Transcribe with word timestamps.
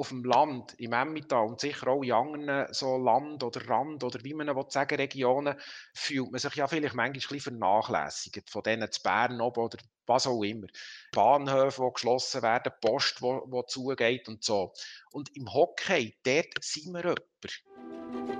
auf 0.00 0.08
dem 0.08 0.24
Land, 0.24 0.74
im 0.78 0.94
Emmental 0.94 1.46
und 1.46 1.60
sicher 1.60 1.88
auch 1.88 2.02
in 2.02 2.12
anderen 2.12 2.72
so 2.72 2.96
Land- 2.96 3.44
oder 3.44 3.68
Rand- 3.68 4.02
oder 4.02 4.24
wie 4.24 4.32
man 4.32 4.48
sagen 4.70 4.96
Regionen, 4.96 5.54
fühlt 5.92 6.30
man 6.30 6.40
sich 6.40 6.54
ja 6.54 6.66
vielleicht 6.66 6.94
manchmal 6.94 7.36
ein 7.36 7.40
vernachlässigt 7.40 8.48
von 8.48 8.62
denen 8.62 8.90
zu 8.90 9.02
Bern 9.02 9.42
oben 9.42 9.60
oder 9.60 9.76
was 10.06 10.26
auch 10.26 10.42
immer. 10.42 10.68
Bahnhöfe, 11.12 11.82
die 11.82 11.92
geschlossen 11.92 12.40
werden, 12.42 12.72
Post, 12.80 13.20
die 13.20 13.66
zugeht 13.66 14.26
und 14.28 14.42
so. 14.42 14.72
Und 15.12 15.36
im 15.36 15.52
Hockey, 15.52 16.16
dort 16.24 16.54
sind 16.62 16.94
wir 16.94 17.02
jemand. 17.02 18.39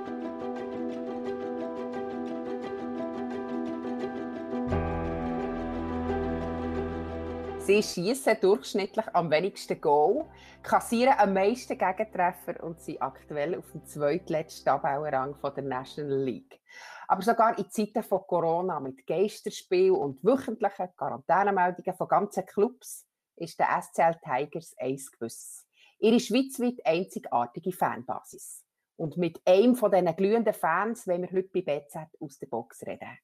Sie 7.70 7.84
schießen 7.84 8.40
durchschnittlich 8.40 9.06
am 9.12 9.30
wenigsten 9.30 9.80
Goal, 9.80 10.24
kassieren 10.60 11.14
am 11.16 11.32
meisten 11.32 11.78
Gegentreffer 11.78 12.60
und 12.64 12.80
sind 12.80 13.00
aktuell 13.00 13.56
auf 13.56 13.70
dem 13.70 13.86
zweitletzten 13.86 14.64
Tabellenrang 14.64 15.36
der 15.54 15.62
National 15.62 16.18
League. 16.18 16.60
Aber 17.06 17.22
sogar 17.22 17.56
in 17.56 17.70
Zeiten 17.70 18.02
von 18.02 18.26
Corona 18.26 18.80
mit 18.80 19.06
Geisterspiel 19.06 19.92
und 19.92 20.18
wöchentlichen 20.24 20.88
Quarantänemeldungen 20.96 21.94
von 21.94 22.08
ganzen 22.08 22.44
Clubs 22.44 23.06
ist 23.36 23.60
der 23.60 23.80
SCL 23.80 24.16
Tigers 24.20 24.74
eins 24.76 25.08
gewiss. 25.12 25.64
Ihre 26.00 26.18
schweizweit 26.18 26.84
einzigartige 26.84 27.70
Fanbasis. 27.70 28.64
Und 28.96 29.16
mit 29.16 29.40
einem 29.46 29.76
von 29.76 29.92
diesen 29.92 30.16
glühenden 30.16 30.54
Fans 30.54 31.06
wollen 31.06 31.22
wir 31.22 31.30
heute 31.30 31.48
bei 31.54 31.62
BZ 31.62 32.08
aus 32.18 32.36
der 32.40 32.48
Box 32.48 32.84
reden. 32.84 33.16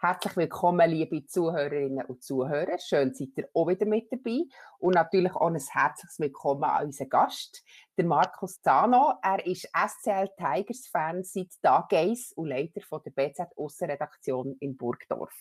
Herzlich 0.00 0.36
willkommen, 0.36 0.88
liebe 0.88 1.26
Zuhörerinnen 1.26 2.06
und 2.06 2.22
Zuhörer. 2.22 2.78
Schön, 2.78 3.12
seid 3.14 3.30
ihr 3.36 3.48
auch 3.52 3.66
wieder 3.66 3.84
mit 3.84 4.12
dabei. 4.12 4.44
Und 4.78 4.94
natürlich 4.94 5.34
auch 5.34 5.48
ein 5.48 5.58
herzliches 5.58 6.20
Willkommen 6.20 6.62
an 6.62 6.86
unseren 6.86 7.08
Gast, 7.08 7.64
der 7.96 8.04
Markus 8.04 8.62
Zano. 8.62 9.14
Er 9.20 9.44
ist 9.44 9.68
SCL 9.76 10.28
Tigers-Fan 10.36 11.24
seit 11.24 11.48
Tag 11.60 11.92
1 11.92 12.34
und 12.34 12.46
Leiter 12.46 12.80
von 12.82 13.02
der 13.04 13.10
BZ 13.10 13.48
Aussenredaktion 13.56 14.56
in 14.60 14.76
Burgdorf. 14.76 15.34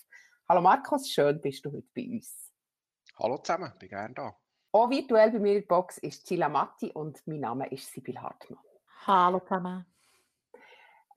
Hallo 0.50 0.62
Markus, 0.62 1.08
schön 1.08 1.40
bist 1.40 1.64
du 1.64 1.72
heute 1.72 1.90
bei 1.94 2.08
uns. 2.16 2.52
Hallo 3.20 3.38
zusammen, 3.38 3.72
bin 3.78 3.90
gerne 3.90 4.16
da. 4.16 4.36
Auch 4.72 4.90
virtuell 4.90 5.30
bei 5.34 5.38
mir 5.38 5.54
in 5.54 5.62
der 5.62 5.68
Box 5.68 6.00
ist 6.00 6.26
Gila 6.26 6.50
Matti 6.50 6.92
und 6.92 7.22
mein 7.28 7.42
Name 7.42 7.70
ist 7.70 7.94
Sibyl 7.94 8.20
Hartmann. 8.20 8.58
Hallo 9.06 9.40
zusammen. 9.40 9.86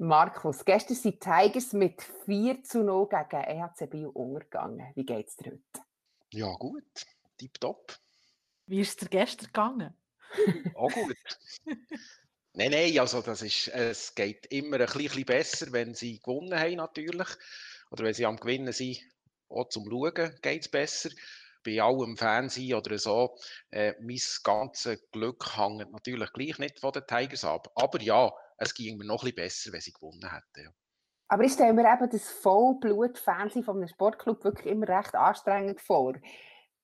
Markus, 0.00 0.64
gestern 0.64 0.96
sind 0.96 1.20
Tigers 1.20 1.74
mit 1.74 2.02
4 2.24 2.62
zu 2.62 2.82
0 2.82 3.06
gegen 3.06 3.44
EHC 3.44 3.86
Biel 3.86 4.06
untergegangen. 4.06 4.90
Wie 4.94 5.04
geht 5.04 5.28
es 5.28 5.36
dir 5.36 5.52
heute? 5.52 5.86
Ja, 6.32 6.54
gut. 6.54 7.06
Tipptopp. 7.36 7.98
Wie 8.64 8.80
ist 8.80 8.88
es 8.88 8.96
dir 8.96 9.08
gestern 9.10 9.48
gegangen? 9.48 9.94
Auch 10.74 10.90
gut. 10.90 11.16
nein, 12.54 12.70
nein, 12.70 12.98
also 12.98 13.20
das 13.20 13.42
ist, 13.42 13.68
es 13.68 14.14
geht 14.14 14.46
immer 14.46 14.80
ein 14.80 14.86
bisschen 14.86 15.26
besser, 15.26 15.70
wenn 15.72 15.94
sie 15.94 16.18
gewonnen 16.18 16.58
haben 16.58 16.76
natürlich. 16.76 17.28
Oder 17.90 18.04
wenn 18.04 18.14
sie 18.14 18.24
am 18.24 18.38
Gewinnen 18.38 18.72
sind, 18.72 19.02
auch 19.50 19.68
zum 19.68 19.84
Schauen 19.84 20.34
geht 20.40 20.62
es 20.62 20.68
besser 20.70 21.10
bei 21.64 21.80
allem 21.80 22.16
Fernsehen 22.16 22.76
oder 22.76 22.98
so, 22.98 23.36
äh, 23.70 23.94
mein 24.00 24.18
ganzes 24.42 25.00
Glück 25.10 25.56
hängt 25.56 25.92
natürlich 25.92 26.32
gleich 26.32 26.58
nicht 26.58 26.80
von 26.80 26.92
den 26.92 27.06
Tigers 27.06 27.44
ab. 27.44 27.70
Aber 27.74 28.00
ja, 28.00 28.32
es 28.58 28.74
ging 28.74 28.96
mir 28.96 29.06
noch 29.06 29.24
ein 29.24 29.34
besser, 29.34 29.72
wenn 29.72 29.80
sie 29.80 29.92
gewonnen 29.92 30.30
hätten. 30.30 30.74
Aber 31.28 31.44
ich 31.44 31.52
stelle 31.52 31.72
mir 31.72 31.92
eben 31.92 32.10
das 32.10 32.28
Vollblut-Fernsehen 32.28 33.62
von 33.62 33.76
einem 33.76 33.88
Sportclub 33.88 34.42
wirklich 34.42 34.66
immer 34.66 34.88
recht 34.88 35.14
anstrengend 35.14 35.80
vor. 35.80 36.14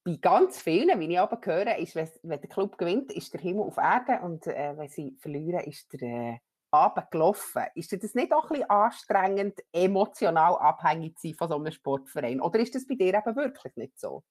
Bei 0.04 0.16
ganz 0.20 0.62
vielen, 0.62 1.00
wie 1.00 1.10
ich 1.10 1.18
aber 1.18 1.40
höre, 1.44 1.78
ist, 1.78 1.96
wenn, 1.96 2.08
wenn 2.22 2.40
der 2.40 2.48
Club 2.48 2.78
gewinnt, 2.78 3.12
ist 3.12 3.32
der 3.32 3.40
Himmel 3.40 3.64
auf 3.64 3.76
Erde 3.76 4.20
und 4.24 4.46
äh, 4.46 4.76
wenn 4.76 4.88
sie 4.88 5.16
verlieren, 5.18 5.64
ist 5.64 5.92
der 5.94 6.02
äh, 6.02 6.38
Abend 6.70 7.10
gelaufen. 7.10 7.64
Ist 7.74 7.92
das 7.92 8.14
nicht 8.14 8.32
auch 8.32 8.44
ein 8.44 8.60
bisschen 8.60 8.70
anstrengend, 8.70 9.60
emotional 9.72 10.56
abhängig 10.58 11.18
zu 11.18 11.26
sein 11.26 11.34
von 11.34 11.48
so 11.48 11.56
einem 11.56 11.72
Sportverein? 11.72 12.40
Oder 12.40 12.60
ist 12.60 12.74
das 12.74 12.86
bei 12.86 12.94
dir 12.94 13.14
eben 13.14 13.36
wirklich 13.36 13.74
nicht 13.74 13.98
so? 13.98 14.22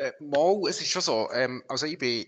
Äh, 0.00 0.12
mal, 0.18 0.62
es 0.66 0.80
ist 0.80 0.88
schon 0.88 1.02
so. 1.02 1.30
Ähm, 1.30 1.62
also 1.68 1.84
ich 1.84 1.98
bin 1.98 2.26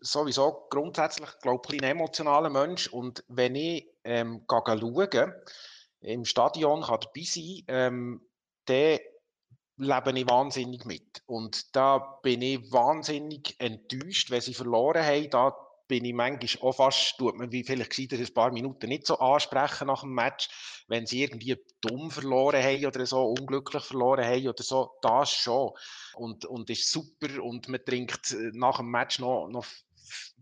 sowieso 0.00 0.66
grundsätzlich, 0.68 1.30
glaube 1.40 1.74
ein 1.74 1.82
emotionaler 1.82 2.50
Mensch 2.50 2.88
und 2.88 3.24
wenn 3.28 3.54
ich 3.54 3.88
ähm, 4.04 4.44
schaue, 4.46 5.42
im 6.00 6.26
Stadion 6.26 6.82
kann 6.82 7.00
dabei 7.00 7.22
sein, 7.24 7.62
ähm, 7.68 8.20
dann 8.66 8.98
lebe 9.78 10.18
ich 10.18 10.28
wahnsinnig 10.28 10.84
mit. 10.84 11.22
Und 11.24 11.74
da 11.74 12.18
bin 12.22 12.42
ich 12.42 12.70
wahnsinnig 12.70 13.56
enttäuscht, 13.58 14.30
wenn 14.30 14.42
sie 14.42 14.52
verloren 14.52 15.02
haben. 15.02 15.30
Da 15.30 15.56
bin 15.88 16.04
ich 16.04 16.14
manchmal 16.14 16.68
auch 16.68 16.76
fast, 16.76 17.16
tut 17.18 17.36
man 17.36 17.52
wie 17.52 17.64
vielleicht 17.64 17.90
gesagt, 17.90 18.12
ein 18.12 18.34
paar 18.34 18.52
Minuten 18.52 18.88
nicht 18.88 19.06
so 19.06 19.18
ansprechen 19.18 19.86
nach 19.86 20.00
dem 20.02 20.14
Match, 20.14 20.84
wenn 20.88 21.06
sie 21.06 21.22
irgendwie 21.22 21.56
dumm 21.80 22.10
verloren 22.10 22.62
haben 22.62 22.86
oder 22.86 23.06
so, 23.06 23.22
unglücklich 23.22 23.82
verloren 23.82 24.24
haben 24.24 24.48
oder 24.48 24.62
so, 24.62 24.92
das 25.02 25.30
schon. 25.30 25.72
Und, 26.14 26.44
und 26.44 26.70
ist 26.70 26.90
super 26.90 27.42
und 27.42 27.68
man 27.68 27.84
trinkt 27.84 28.32
äh, 28.32 28.50
nach 28.52 28.78
dem 28.78 28.90
Match 28.90 29.18
noch, 29.18 29.48
noch 29.48 29.66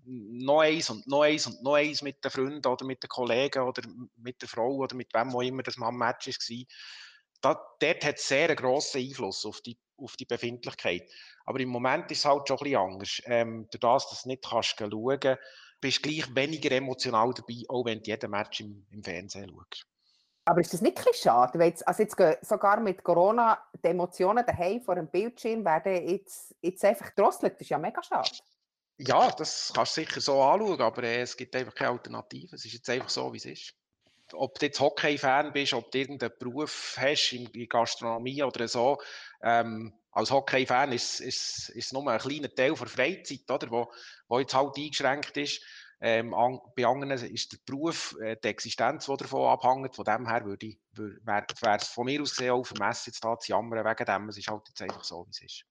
noch 0.06 0.60
eins 0.60 0.90
und 0.90 1.06
noch 1.06 1.22
eins 1.22 1.46
und 1.46 1.62
noch 1.62 1.74
eins 1.74 2.02
mit 2.02 2.22
den 2.22 2.30
Freunden 2.30 2.66
oder 2.66 2.84
mit 2.84 3.02
den 3.02 3.08
Kollegen 3.08 3.62
oder 3.62 3.82
mit 4.16 4.42
der 4.42 4.48
Frau 4.48 4.74
oder 4.74 4.94
mit 4.94 5.14
wem 5.14 5.34
auch 5.34 5.40
immer 5.40 5.62
das 5.62 5.76
man 5.76 5.88
am 5.88 5.98
Match 5.98 6.26
war. 6.26 6.64
Da, 7.40 7.76
dort 7.80 8.04
hat 8.04 8.16
es 8.16 8.28
sehr 8.28 8.48
einen 8.48 8.56
grossen 8.56 9.00
Einfluss 9.00 9.44
auf 9.44 9.60
die, 9.60 9.78
auf 9.96 10.16
die 10.16 10.24
Befindlichkeit. 10.24 11.08
Aber 11.44 11.60
im 11.60 11.68
Moment 11.68 12.10
ist 12.10 12.18
es 12.18 12.24
halt 12.24 12.48
schon 12.48 12.58
ein 12.58 12.64
bisschen 12.64 12.78
anders. 12.78 13.22
Ähm, 13.26 13.68
durch 13.70 13.80
das, 13.80 14.08
dass 14.08 14.22
du 14.22 14.28
nicht 14.28 14.44
kannst 14.44 14.76
schauen 14.78 15.20
kannst, 15.20 15.40
bist 15.80 16.04
du 16.04 16.08
gleich 16.08 16.34
weniger 16.34 16.72
emotional 16.72 17.32
dabei, 17.34 17.62
auch 17.68 17.84
wenn 17.84 18.02
du 18.02 18.10
jeden 18.10 18.30
Match 18.30 18.60
im, 18.60 18.86
im 18.90 19.02
Fernsehen 19.04 19.50
schaust. 19.50 19.86
Aber 20.46 20.60
ist 20.60 20.74
das 20.74 20.82
nicht 20.82 20.98
ein 20.98 21.14
schade? 21.14 21.58
Weil 21.58 21.68
jetzt, 21.68 21.86
also 21.86 22.02
jetzt 22.02 22.16
sogar 22.46 22.80
mit 22.80 23.02
Corona 23.02 23.62
die 23.82 23.88
Emotionen 23.88 24.44
daheim 24.44 24.80
vor 24.82 24.94
dem 24.94 25.08
Bildschirm 25.08 25.64
werden 25.64 26.06
jetzt, 26.06 26.54
jetzt 26.60 26.84
einfach 26.84 27.10
drosselt. 27.10 27.54
Das 27.54 27.62
ist 27.62 27.70
ja 27.70 27.78
mega 27.78 28.02
schade. 28.02 28.30
Ja, 28.98 29.30
das 29.30 29.72
kannst 29.74 29.96
du 29.96 30.02
sicher 30.02 30.20
so 30.20 30.42
anschauen, 30.42 30.80
aber 30.80 31.02
äh, 31.02 31.22
es 31.22 31.36
gibt 31.36 31.56
einfach 31.56 31.74
keine 31.74 31.90
Alternative. 31.90 32.54
Es 32.54 32.64
ist 32.64 32.74
jetzt 32.74 32.90
einfach 32.90 33.08
so, 33.08 33.32
wie 33.32 33.38
es 33.38 33.46
ist. 33.46 33.74
Ob 34.32 34.58
du 34.58 34.66
jetzt 34.66 34.80
Hockey-Fan 34.80 35.52
bist, 35.52 35.72
ob 35.74 35.90
du 35.90 35.98
irgendeinen 35.98 36.32
Beruf 36.38 36.96
hast 36.98 37.32
in, 37.32 37.46
in 37.46 37.68
Gastronomie 37.68 38.42
oder 38.42 38.68
so, 38.68 38.98
ähm, 39.44 39.92
als 40.12 40.30
Hockey-Fan 40.30 40.92
ist, 40.92 41.20
ist 41.20 41.92
nur 41.92 42.08
ein 42.10 42.18
kleiner 42.18 42.52
Teil 42.52 42.74
der 42.74 42.86
Freizeit, 42.86 43.50
oder, 43.50 43.70
wo, 43.70 43.92
wo 44.28 44.38
jetzt 44.38 44.54
halt 44.54 44.76
eingeschränkt 44.76 45.36
ist. 45.36 45.60
Ähm, 46.00 46.34
an, 46.34 46.60
bei 46.76 46.86
anderen 46.86 47.12
ist 47.12 47.52
der 47.52 47.58
Beruf, 47.64 48.16
äh, 48.20 48.36
die 48.42 48.48
Existenz, 48.48 49.06
die 49.06 49.16
davon 49.16 49.48
abhängt. 49.48 49.94
Von 49.94 50.04
dem 50.04 50.28
her 50.28 50.44
würde 50.44 50.66
ich, 50.66 50.78
wäre 50.92 51.76
es 51.76 51.88
von 51.88 52.04
mir 52.04 52.20
aus 52.20 52.30
gesehen 52.30 52.50
auch 52.50 52.64
vermessen, 52.64 53.10
jetzt 53.10 53.24
da 53.24 53.38
zu 53.38 53.52
jammern 53.52 53.84
wegen 53.84 54.04
dem. 54.04 54.28
Es 54.28 54.38
ist 54.38 54.48
halt 54.48 54.68
jetzt 54.68 54.82
einfach 54.82 55.04
so, 55.04 55.24
wie 55.26 55.30
es 55.30 55.42
ist. 55.42 55.64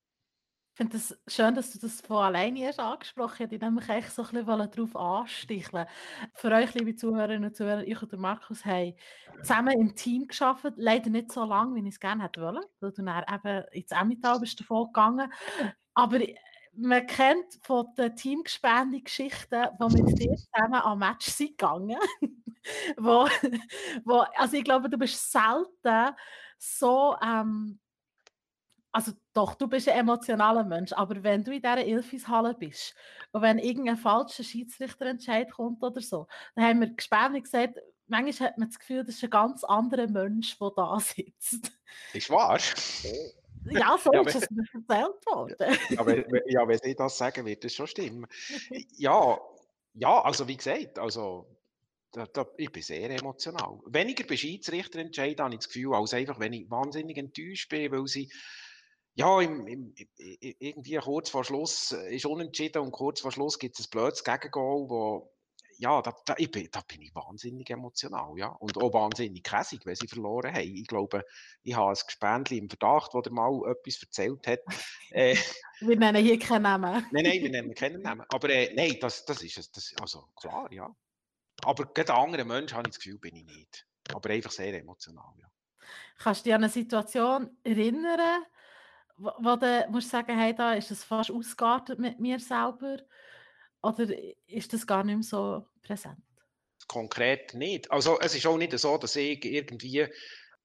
Ich 0.74 0.78
finde 0.78 0.98
es 0.98 1.10
das 1.10 1.36
schön, 1.36 1.54
dass 1.54 1.70
du 1.70 1.78
das 1.78 2.02
von 2.02 2.18
alleine 2.18 2.68
hast 2.68 2.80
angesprochen 2.80 3.46
hast. 3.46 3.52
Ich 3.52 3.62
nämlich 3.62 3.88
eigentlich 3.92 4.10
so 4.10 4.24
ein 4.24 4.30
bisschen 4.44 4.72
darauf 4.72 4.96
ansticheln. 4.96 5.86
Für 6.34 6.52
euch, 6.52 6.74
liebe 6.74 6.96
Zuhörerinnen 6.96 7.50
und 7.50 7.56
Zuhörer, 7.56 7.84
ich 7.84 8.02
und 8.02 8.12
der 8.12 8.18
Markus 8.18 8.66
haben 8.66 8.96
zusammen 9.44 9.80
im 9.80 9.96
Team 9.96 10.28
geschafft. 10.28 10.74
Leider 10.78 11.12
nicht 11.12 11.32
so 11.32 11.46
lange, 11.46 11.76
wie 11.76 11.88
ich 11.88 11.94
es 11.94 12.00
gerne 12.00 12.24
hätte 12.24 12.42
wollen, 12.42 12.64
weil 12.80 12.92
du 12.92 13.04
dann 13.04 13.24
eben 13.32 13.66
ins 13.72 13.92
Emmental 13.92 14.40
bist 14.40 14.60
davon 14.60 14.88
gegangen. 14.88 15.32
Aber 15.94 16.20
man 16.76 17.06
kennt 17.06 17.60
von 17.62 17.86
den 17.96 18.16
Teamgespende-Geschichten, 18.16 19.68
die 19.80 20.02
mit 20.02 20.20
dir 20.20 20.36
zusammen 20.36 20.82
am 20.82 20.98
Match 20.98 21.28
sind 21.28 21.50
gegangen. 21.50 21.98
wo, 22.98 23.28
wo, 24.06 24.26
also 24.38 24.58
ich 24.58 24.64
glaube, 24.64 24.90
du 24.90 24.98
bist 24.98 25.32
selten 25.32 26.16
so 26.58 27.16
ähm, 27.24 27.80
also 28.94 29.12
doch, 29.34 29.56
du 29.56 29.68
bist 29.68 29.90
ein 29.90 30.00
emotionaler 30.00 30.64
Mensch, 30.64 30.94
aber 30.94 31.24
wenn 31.24 31.44
du 31.44 31.52
in 31.52 31.62
dieser 31.62 31.86
Ilfishalle 31.86 32.54
bist 32.54 32.96
und 33.32 33.42
wenn 33.42 33.58
irgendein 33.58 33.98
falscher 33.98 34.44
Schiedsrichterentscheid 34.44 35.52
kommt 35.52 35.84
oder 35.84 36.00
so, 36.00 36.28
dann 36.56 36.66
haben 36.66 36.80
wir 36.80 36.90
gespannt 36.92 37.44
gesagt, 37.44 37.80
manchmal 38.08 38.50
hat 38.50 38.58
man 38.60 38.70
das 38.70 38.78
Gefühl, 38.78 39.04
das 39.04 39.16
ist 39.16 39.24
ein 39.24 39.32
ganz 39.32 39.64
anderer 39.64 40.08
Mensch, 40.08 40.58
der 40.60 40.72
da 40.76 41.00
sitzt. 41.02 41.72
Ist 42.14 42.30
wahr? 42.30 42.60
Ja, 43.66 43.98
so 44.04 44.14
ja, 44.14 44.22
ist 44.22 44.36
es 44.36 44.52
mir 44.52 44.64
erzählt 44.74 45.26
worden. 45.26 45.78
Ja, 45.90 46.06
wenn, 46.06 46.26
ja, 46.46 46.68
wenn 46.68 46.80
ich 46.84 46.96
das 46.96 47.18
sagen, 47.18 47.46
wird 47.48 47.64
das 47.64 47.74
schon 47.74 47.88
stimmen. 47.88 48.28
Ja, 48.98 49.40
ja, 49.96 50.22
also 50.22 50.48
wie 50.48 50.58
gesagt, 50.58 51.00
also 51.00 51.48
da, 52.12 52.28
da, 52.28 52.46
ich 52.58 52.72
bin 52.72 52.84
sehr 52.84 53.10
emotional. 53.10 53.80
Weniger 53.88 54.24
bei 54.28 54.38
Schiedsrichterentscheid 54.38 55.40
habe 55.40 55.56
ich 55.56 55.62
das 55.62 55.68
Gefühl, 55.70 55.96
als 55.96 56.14
einfach, 56.14 56.40
wenn 56.40 56.54
ich 56.54 56.70
wahnsinnig 56.70 57.18
enttäuscht 57.18 57.70
bin, 57.70 57.92
weil 57.92 58.06
sie 58.06 58.32
ja, 59.16 59.42
im, 59.42 59.68
im, 59.68 59.94
irgendwie 60.18 60.98
kurz 60.98 61.30
vor 61.30 61.44
Schluss 61.44 61.92
äh, 61.92 62.16
ist 62.16 62.26
unentschieden 62.26 62.82
und 62.82 62.92
kurz 62.92 63.22
vor 63.22 63.32
Schluss 63.32 63.60
gibt 63.60 63.80
es 63.80 63.86
ein 63.86 63.90
blödes 63.92 64.24
Gegengol, 64.24 64.90
wo 64.90 65.34
ja, 65.78 66.02
da, 66.02 66.16
da, 66.26 66.36
ich 66.38 66.50
bin, 66.52 66.70
da 66.72 66.82
bin 66.82 67.02
ich 67.02 67.14
wahnsinnig 67.14 67.70
emotional, 67.70 68.38
ja. 68.38 68.48
Und 68.48 68.78
auch 68.78 68.94
wahnsinnig 68.94 69.44
käsig, 69.44 69.82
wenn 69.86 69.96
sie 69.96 70.08
verloren 70.08 70.54
haben. 70.54 70.76
Ich 70.76 70.88
glaube, 70.88 71.26
ich 71.64 71.76
habe 71.76 71.92
ein 71.92 71.98
Gespendli 72.06 72.58
im 72.58 72.70
Verdacht, 72.70 73.12
das 73.14 73.32
mal 73.32 73.62
etwas 73.70 74.02
erzählt 74.02 74.48
hat. 74.48 74.60
Äh, 75.16 75.38
wir 75.82 75.96
nennen 75.96 76.24
hier 76.24 76.40
keinen 76.40 76.64
Namen. 76.64 77.06
nein, 77.12 77.24
nein, 77.24 77.44
wir 77.44 77.50
nennen 77.52 77.76
keinen 77.76 78.02
Namen. 78.02 78.26
Aber 78.30 78.50
äh, 78.50 78.74
nein, 78.74 78.98
das, 79.00 79.26
das 79.26 79.44
ist 79.44 79.78
das, 79.78 79.94
also 80.02 80.28
klar, 80.36 80.72
ja. 80.72 80.90
Aber 81.64 81.86
gerade 81.94 82.16
ein 82.16 82.20
anderer 82.20 82.44
Mensch, 82.44 82.74
habe 82.74 82.88
ich 82.88 82.96
das 82.96 83.00
Gefühl, 83.00 83.20
bin 83.20 83.36
ich 83.36 83.46
nicht. 83.46 83.86
Aber 84.12 84.32
einfach 84.32 84.50
sehr 84.50 84.74
emotional, 84.74 85.32
ja. 85.40 85.48
Kannst 86.18 86.42
du 86.42 86.44
dich 86.46 86.56
an 86.56 86.64
eine 86.64 86.74
Situation 86.74 87.56
erinnern, 87.64 88.44
wo, 89.18 89.56
du 89.56 89.88
musst 89.90 90.10
sagen, 90.10 90.38
hey, 90.38 90.54
da 90.54 90.74
ist 90.74 90.92
es 90.92 91.04
fast 91.04 91.32
ausgeartet 91.32 92.00
mit 92.00 92.20
mir 92.20 92.40
selber? 92.40 92.98
Oder 93.82 94.08
ist 94.48 94.74
das 94.74 94.88
gar 94.88 95.04
nicht 95.04 95.16
mehr 95.16 95.24
so 95.24 95.66
präsent? 95.82 96.18
Konkret 96.88 97.54
nicht. 97.54 97.92
Also 97.92 98.20
es 98.20 98.36
ist 98.36 98.46
auch 98.46 98.58
nicht 98.58 98.78
so, 98.78 98.98
dass 98.98 99.16
ich 99.16 99.44
irgendwie 99.46 100.08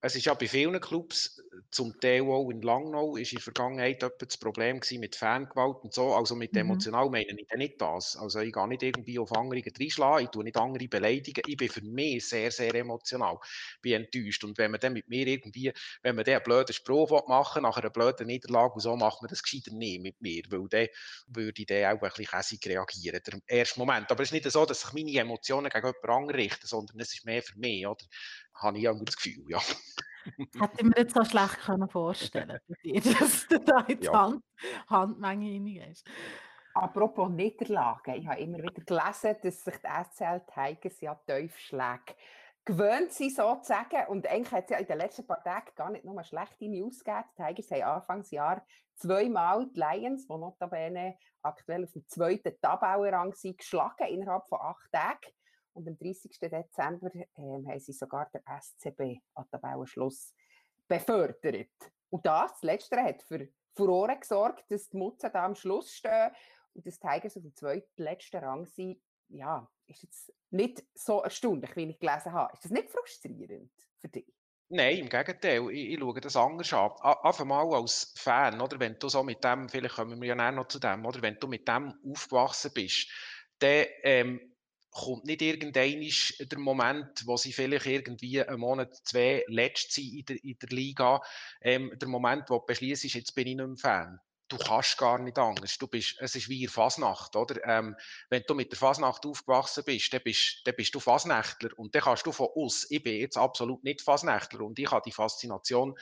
es 0.01 0.15
ist 0.15 0.27
ja 0.27 0.35
bei 0.35 0.47
vielen 0.47 0.81
Clubs, 0.81 1.43
zum 1.71 1.99
Teil 2.01 2.23
auch 2.23 2.51
in 2.51 2.63
Langnau, 2.63 3.17
ist 3.17 3.33
in 3.33 3.37
der 3.37 3.43
Vergangenheit 3.43 4.03
das 4.03 4.37
Problem 4.37 4.81
mit 4.93 5.17
Fangewalt 5.17 5.83
und 5.83 5.93
so, 5.93 6.15
also 6.15 6.37
mit 6.37 6.53
mhm. 6.53 6.61
emotional 6.61 7.11
meine 7.11 7.27
ich 7.37 7.49
nicht 7.57 7.81
das. 7.81 8.17
Also 8.17 8.39
ich 8.41 8.53
gehe 8.53 8.69
nicht 8.69 8.83
irgendwie 8.83 9.19
auf 9.19 9.33
andere 9.33 9.61
reinschlagen, 9.61 10.25
ich 10.25 10.31
tue 10.31 10.45
nicht 10.45 10.57
andere 10.57 10.87
beleidigen, 10.87 11.43
ich 11.47 11.57
bin 11.57 11.69
für 11.69 11.83
mich 11.83 12.29
sehr, 12.29 12.51
sehr 12.51 12.75
emotional, 12.75 13.39
bin 13.83 14.05
enttäuscht 14.05 14.45
und 14.45 14.57
wenn 14.57 14.71
man 14.71 14.81
dann 14.81 14.93
mit 14.93 15.09
mir 15.09 15.27
irgendwie, 15.27 15.73
wenn 16.03 16.15
man 16.15 16.25
dann 16.25 16.37
einen 16.37 16.45
blöden 16.45 16.73
Spruch 16.73 17.27
machen 17.27 17.63
nach 17.63 17.77
einer 17.77 17.91
blöden 17.91 18.29
Niederlage 18.29 18.75
und 18.75 18.81
so, 18.81 18.97
macht 18.97 19.21
man 19.21 19.29
das 19.29 19.43
gescheiter 19.43 19.73
nicht 19.73 20.01
mit 20.01 20.21
mir, 20.21 20.43
weil 20.49 20.69
dann 20.69 20.87
würde 21.27 21.61
ich 21.61 21.67
dann 21.67 21.85
auch 21.85 22.03
ein 22.03 22.11
bisschen 22.11 22.27
käsig 22.27 22.67
reagieren, 22.67 23.21
im 23.33 23.43
ersten 23.47 23.81
Moment. 23.81 24.11
Aber 24.11 24.23
es 24.23 24.29
ist 24.29 24.33
nicht 24.33 24.51
so, 24.51 24.65
dass 24.65 24.81
sich 24.81 24.93
meine 24.93 25.19
Emotionen 25.19 25.71
gegen 25.71 25.87
jemand 25.87 26.05
anderen 26.09 26.41
richten, 26.41 26.67
sondern 26.67 27.01
es 27.01 27.15
ist 27.15 27.25
mehr 27.25 27.43
für 27.43 27.59
mich, 27.59 27.87
oder? 27.87 28.05
Habe 28.59 28.79
ich 28.79 28.89
auch 28.89 28.99
das 29.03 29.17
Gefühl, 29.17 29.45
ja. 29.49 29.61
Hätte 30.61 30.77
ich 30.79 30.85
mir 30.85 30.97
jetzt 30.97 31.15
so 31.15 31.25
schlecht 31.25 31.59
können 31.61 31.89
vorstellen 31.89 32.61
dass 32.69 33.49
du 33.49 33.61
da 33.61 33.81
in 33.81 34.01
die 34.01 34.07
ja. 34.07 34.13
Hand, 34.13 34.45
Handmenge 34.89 35.47
hineingehst. 35.47 36.07
Apropos 36.75 37.31
Niederlagen, 37.31 38.15
ich 38.15 38.27
habe 38.27 38.41
immer 38.41 38.59
wieder 38.59 38.83
gelesen, 38.85 39.37
dass 39.43 39.65
sich 39.65 39.75
die 39.77 40.15
SCL 40.15 40.43
Tigers 40.53 41.01
ja 41.01 41.15
Tiefschläge 41.27 42.15
gewöhnt 42.65 43.13
sind, 43.13 43.35
sozusagen. 43.35 44.07
Und 44.09 44.27
eigentlich 44.27 44.53
hat 44.53 44.65
es 44.65 44.71
ja 44.71 44.79
in 44.79 44.87
den 44.87 44.99
letzten 44.99 45.27
paar 45.27 45.43
Tagen 45.43 45.71
gar 45.75 45.91
nicht 45.91 46.05
nur 46.05 46.23
schlechte 46.23 46.69
News 46.69 47.03
gegeben. 47.03 47.25
Die 47.37 47.43
Tigers 47.43 47.71
haben 47.71 47.83
Anfangsjahr 47.83 48.67
zweimal 48.95 49.67
die 49.75 49.81
Lions, 49.81 50.27
die 50.27 50.37
notabene 50.37 51.17
aktuell 51.43 51.85
auf 51.85 51.93
dem 51.93 52.07
zweiten 52.07 52.61
Tabellenrang 52.61 53.33
sind, 53.35 53.59
geschlagen 53.59 54.07
innerhalb 54.09 54.47
von 54.49 54.61
acht 54.61 54.93
Tagen. 54.93 55.33
Und 55.79 55.87
am 55.87 55.97
30. 55.97 56.41
Dezember 56.41 57.11
ähm, 57.37 57.69
haben 57.69 57.79
sie 57.79 57.93
sogar 57.93 58.29
der 58.35 58.43
SCB 58.61 59.21
an 59.35 59.49
Tabellenschluss 59.49 60.35
befördert. 60.89 61.71
Und 62.11 62.27
das, 62.27 62.51
das 62.55 62.63
Letztere, 62.63 63.05
hat 63.05 63.23
für 63.23 63.49
Furore 63.77 64.19
gesorgt, 64.19 64.69
dass 64.71 64.89
die 64.89 64.97
Mutzen 64.97 65.31
da 65.33 65.45
am 65.45 65.55
Schluss 65.55 65.93
stehen 65.93 66.33
und 66.75 66.85
dass 66.85 66.99
die 66.99 67.07
Tigers 67.07 67.37
auf 67.37 67.45
dem 67.45 67.55
zweiten 67.55 68.03
letzten 68.03 68.39
Rang 68.39 68.67
sind. 68.67 69.01
Ja, 69.29 69.71
ist 69.87 70.03
jetzt 70.03 70.33
nicht 70.51 70.85
so 70.95 71.21
erstaunlich, 71.21 71.77
wie 71.77 71.91
ich 71.91 72.01
gelesen 72.01 72.33
habe. 72.33 72.53
Ist 72.55 72.65
das 72.65 72.73
nicht 72.73 72.91
frustrierend 72.91 73.71
für 74.01 74.09
dich? 74.09 74.27
Nein, 74.71 74.99
im 74.99 75.09
Gegenteil. 75.09 75.71
Ich, 75.71 75.91
ich 75.93 75.99
schaue 76.01 76.21
das 76.21 76.35
anders 76.35 76.73
an. 76.73 76.91
Auf 76.91 77.41
einmal 77.41 77.73
als 77.73 78.15
Fan, 78.17 78.61
oder? 78.61 78.81
Wenn 78.81 78.99
du 78.99 79.09
so 79.09 79.23
mit 79.23 79.45
dem, 79.45 79.69
vielleicht 79.69 79.95
kommen 79.95 80.21
wir 80.21 80.35
ja 80.35 80.51
noch 80.51 80.67
zu 80.67 80.81
dem, 80.81 81.07
oder? 81.07 81.23
Wenn 81.23 81.39
du 81.39 81.47
mit 81.47 81.69
dem 81.69 81.95
aufgewachsen 82.05 82.73
bist, 82.75 83.09
dann 83.61 83.87
ähm, 84.03 84.58
kommt 84.99 85.25
nicht 85.25 85.43
irgendein 85.43 86.11
der 86.41 86.59
Moment, 86.59 87.27
wo 87.27 87.37
sie 87.37 87.53
vielleicht 87.53 87.87
irgendwie 87.87 88.43
einen 88.43 88.61
Monat, 88.61 88.95
zwei 89.05 89.45
letzt 89.49 89.93
sind 89.93 90.13
in 90.13 90.25
der, 90.25 90.45
in 90.45 90.59
der 90.61 90.69
Liga, 90.71 91.21
ähm, 91.61 91.93
der 91.97 92.09
Moment, 92.09 92.51
wo 92.51 92.59
du 92.59 92.67
beschließt, 92.67 93.05
jetzt 93.05 93.35
bin 93.35 93.47
ich 93.47 93.57
nicht 93.57 93.67
mehr 93.67 93.77
Fan. 93.77 94.21
Du 94.49 94.57
kannst 94.57 94.97
gar 94.97 95.19
nicht 95.19 95.39
anders. 95.39 95.77
Du 95.77 95.87
bist, 95.87 96.17
es 96.21 96.35
ist 96.35 96.49
wie 96.49 96.63
in 96.63 96.71
Fasnacht, 96.71 97.37
oder? 97.37 97.63
Ähm, 97.67 97.95
wenn 98.31 98.43
du 98.47 98.55
mit 98.55 98.73
der 98.73 98.79
Fasnacht 98.79 99.27
aufgewachsen 99.27 99.85
bist, 99.85 100.13
dann 100.13 100.23
bist, 100.25 100.63
dann 100.65 100.75
bist 100.75 100.95
du 100.95 101.01
Fasnächtler 101.01 101.71
und 101.77 101.95
dann 101.95 102.03
kannst 102.03 102.25
du 102.25 102.33
von 102.33 102.49
uns, 102.55 102.91
ich 102.91 103.03
bin 103.03 103.21
jetzt 103.21 103.37
absolut 103.37 103.85
nicht 103.85 104.01
Fasnächtler 104.01 104.63
und 104.63 104.79
ich 104.79 104.91
habe 104.91 105.03
die 105.05 105.13
Faszination 105.13 105.95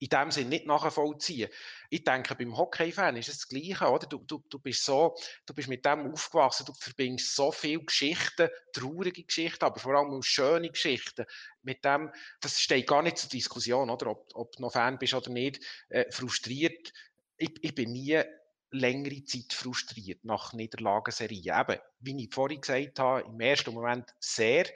in 0.00 0.08
dem 0.08 0.30
Sinne 0.30 0.50
nicht 0.50 0.66
nachvollziehen. 0.66 1.50
Ich 1.90 2.04
denke, 2.04 2.34
beim 2.34 2.56
Hockey-Fan 2.56 3.16
ist 3.16 3.28
es 3.28 3.38
das 3.38 3.48
Gleiche, 3.48 3.88
oder? 3.88 4.06
Du, 4.06 4.18
du, 4.18 4.42
du 4.48 4.58
bist 4.58 4.84
so, 4.84 5.16
du 5.46 5.54
bist 5.54 5.68
mit 5.68 5.84
dem 5.84 6.12
aufgewachsen, 6.12 6.66
du 6.66 6.72
verbindest 6.72 7.34
so 7.34 7.50
viele 7.50 7.82
Geschichten, 7.82 8.48
traurige 8.72 9.24
Geschichten, 9.24 9.64
aber 9.64 9.80
vor 9.80 9.94
allem 9.94 10.22
schöne 10.22 10.70
Geschichten. 10.70 11.26
Mit 11.62 11.84
dem, 11.84 12.10
das 12.40 12.60
steht 12.60 12.86
gar 12.86 13.02
nicht 13.02 13.18
zur 13.18 13.30
Diskussion, 13.30 13.90
oder? 13.90 14.08
Ob, 14.08 14.28
ob 14.34 14.56
du 14.56 14.62
noch 14.62 14.72
Fan 14.72 14.98
bist 14.98 15.14
oder 15.14 15.30
nicht, 15.30 15.60
äh, 15.88 16.10
frustriert. 16.12 16.92
Ich, 17.36 17.52
ich 17.62 17.74
bin 17.74 17.92
nie 17.92 18.22
längere 18.70 19.24
Zeit 19.24 19.52
frustriert 19.52 20.24
nach 20.24 20.52
Niederlagenserien. 20.52 21.60
Eben, 21.60 21.80
wie 22.00 22.24
ich 22.24 22.34
vorhin 22.34 22.60
gesagt 22.60 22.98
habe, 22.98 23.22
im 23.22 23.40
ersten 23.40 23.74
Moment 23.74 24.14
sehr 24.20 24.66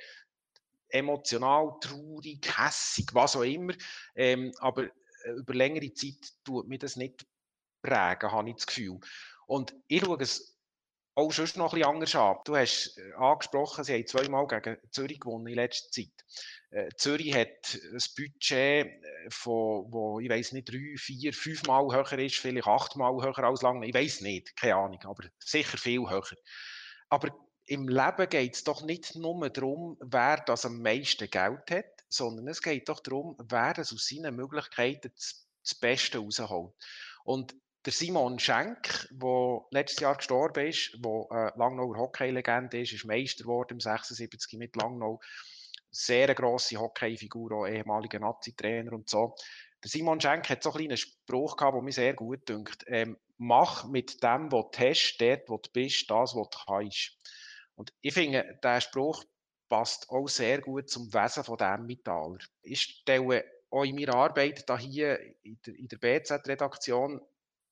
emotional, 0.88 1.74
traurig, 1.80 2.46
hässig, 2.56 3.06
was 3.12 3.36
auch 3.36 3.42
immer. 3.42 3.74
Ähm, 4.14 4.52
aber 4.58 4.88
über 5.24 5.54
längere 5.54 5.92
Zeit 5.92 6.32
tut 6.44 6.68
mir 6.68 6.78
das 6.78 6.96
nicht 6.96 7.26
prägen, 7.82 8.32
habe 8.32 8.48
ich 8.48 8.56
das 8.56 8.66
Gefühl. 8.66 8.98
Und 9.46 9.74
ich 9.88 10.00
schaue 10.00 10.22
es 10.22 10.52
auch 11.14 11.30
schon 11.30 11.46
noch 11.56 11.72
bisschen 11.72 11.88
anders 11.88 12.14
an. 12.14 12.36
Du 12.44 12.56
hast 12.56 12.96
äh, 12.96 13.12
angesprochen, 13.14 13.84
sie 13.84 13.94
haben 13.94 14.06
zweimal 14.06 14.46
gegen 14.46 14.78
Zürich 14.90 15.20
gewonnen 15.20 15.46
in 15.46 15.56
letzter 15.56 15.90
Zeit. 15.90 16.24
Äh, 16.70 16.88
Zürich 16.96 17.34
hat 17.34 17.74
ein 17.74 17.98
Budget, 18.16 18.88
von, 19.28 19.92
wo 19.92 20.20
ich 20.20 20.30
weiß 20.30 20.52
nicht, 20.52 20.70
drei, 20.70 20.94
vier, 20.96 21.32
fünfmal 21.34 21.84
höher 21.94 22.18
ist, 22.18 22.36
vielleicht 22.36 22.66
achtmal 22.66 23.12
höher 23.22 23.44
als 23.44 23.62
lange. 23.62 23.86
Ich 23.86 23.94
weiß 23.94 24.22
nicht, 24.22 24.56
keine 24.56 24.76
Ahnung, 24.76 25.00
aber 25.04 25.24
sicher 25.38 25.76
viel 25.76 26.08
höher. 26.08 26.36
Aber 27.10 27.28
im 27.66 27.88
Leben 27.88 28.28
geht 28.28 28.54
es 28.54 28.64
doch 28.64 28.82
nicht 28.82 29.14
nur 29.14 29.48
darum, 29.50 29.96
wer 30.00 30.38
das 30.38 30.64
am 30.64 30.80
meisten 30.80 31.30
Geld 31.30 31.70
hat, 31.70 31.91
sondern 32.12 32.48
es 32.48 32.62
geht 32.62 32.88
doch 32.88 33.00
darum, 33.00 33.36
wer 33.48 33.78
es 33.78 33.92
aus 33.92 34.06
seinen 34.06 34.36
Möglichkeiten 34.36 35.12
das, 35.14 35.46
Beste 35.80 36.18
rausholt. 36.18 36.74
Und 37.24 37.54
der 37.84 37.92
Simon 37.92 38.38
Schenk, 38.38 39.08
der 39.10 39.60
letztes 39.70 40.00
Jahr 40.00 40.16
gestorben 40.16 40.66
ist, 40.66 40.92
der 40.96 41.26
eine 41.30 41.52
Langnauer 41.56 41.96
Hockey-Legende 41.96 42.80
ist, 42.80 42.92
ist 42.92 43.04
Meister 43.04 43.44
geworden 43.44 43.74
im 43.74 43.80
76 43.80 44.58
mit 44.58 44.74
Langnau. 44.76 45.20
Sehr 45.90 46.34
grosse 46.34 46.78
Hockey-Figur, 46.78 47.52
auch 47.52 47.66
ehemaliger 47.66 48.18
Nazi-Trainer 48.18 48.92
und 48.92 49.08
so. 49.08 49.36
Der 49.82 49.90
Simon 49.90 50.20
Schenk 50.20 50.48
hat 50.48 50.62
so 50.62 50.70
einen 50.70 50.78
kleinen 50.78 50.96
Spruch 50.96 51.56
gehabt, 51.56 51.74
der 51.74 51.82
mir 51.82 51.92
sehr 51.92 52.14
gut 52.14 52.48
dünkt. 52.48 52.84
Ähm, 52.86 53.18
mach 53.36 53.84
mit 53.88 54.22
dem, 54.22 54.50
was 54.52 54.70
du 54.72 54.78
hast, 54.78 55.16
dort, 55.18 55.48
wo 55.48 55.58
du 55.58 55.70
bist, 55.72 56.08
das, 56.08 56.34
was 56.34 56.50
du 56.50 56.58
kannst. 56.66 57.18
Und 57.74 57.92
ich 58.00 58.14
finde, 58.14 58.58
der 58.62 58.80
Spruch 58.80 59.24
passt 59.72 60.10
auch 60.10 60.28
sehr 60.28 60.60
gut 60.60 60.90
zum 60.90 61.10
Wesen 61.14 61.44
von 61.44 61.56
dem 61.56 61.86
Metaller. 61.86 62.36
Ich 62.60 62.82
stelle 62.82 63.42
auch 63.70 63.84
in 63.84 63.94
meiner 63.94 64.16
Arbeit 64.16 64.68
da 64.68 64.76
hier 64.76 65.18
in 65.42 65.58
der, 65.88 65.96
BZ-Redaktion 65.96 67.22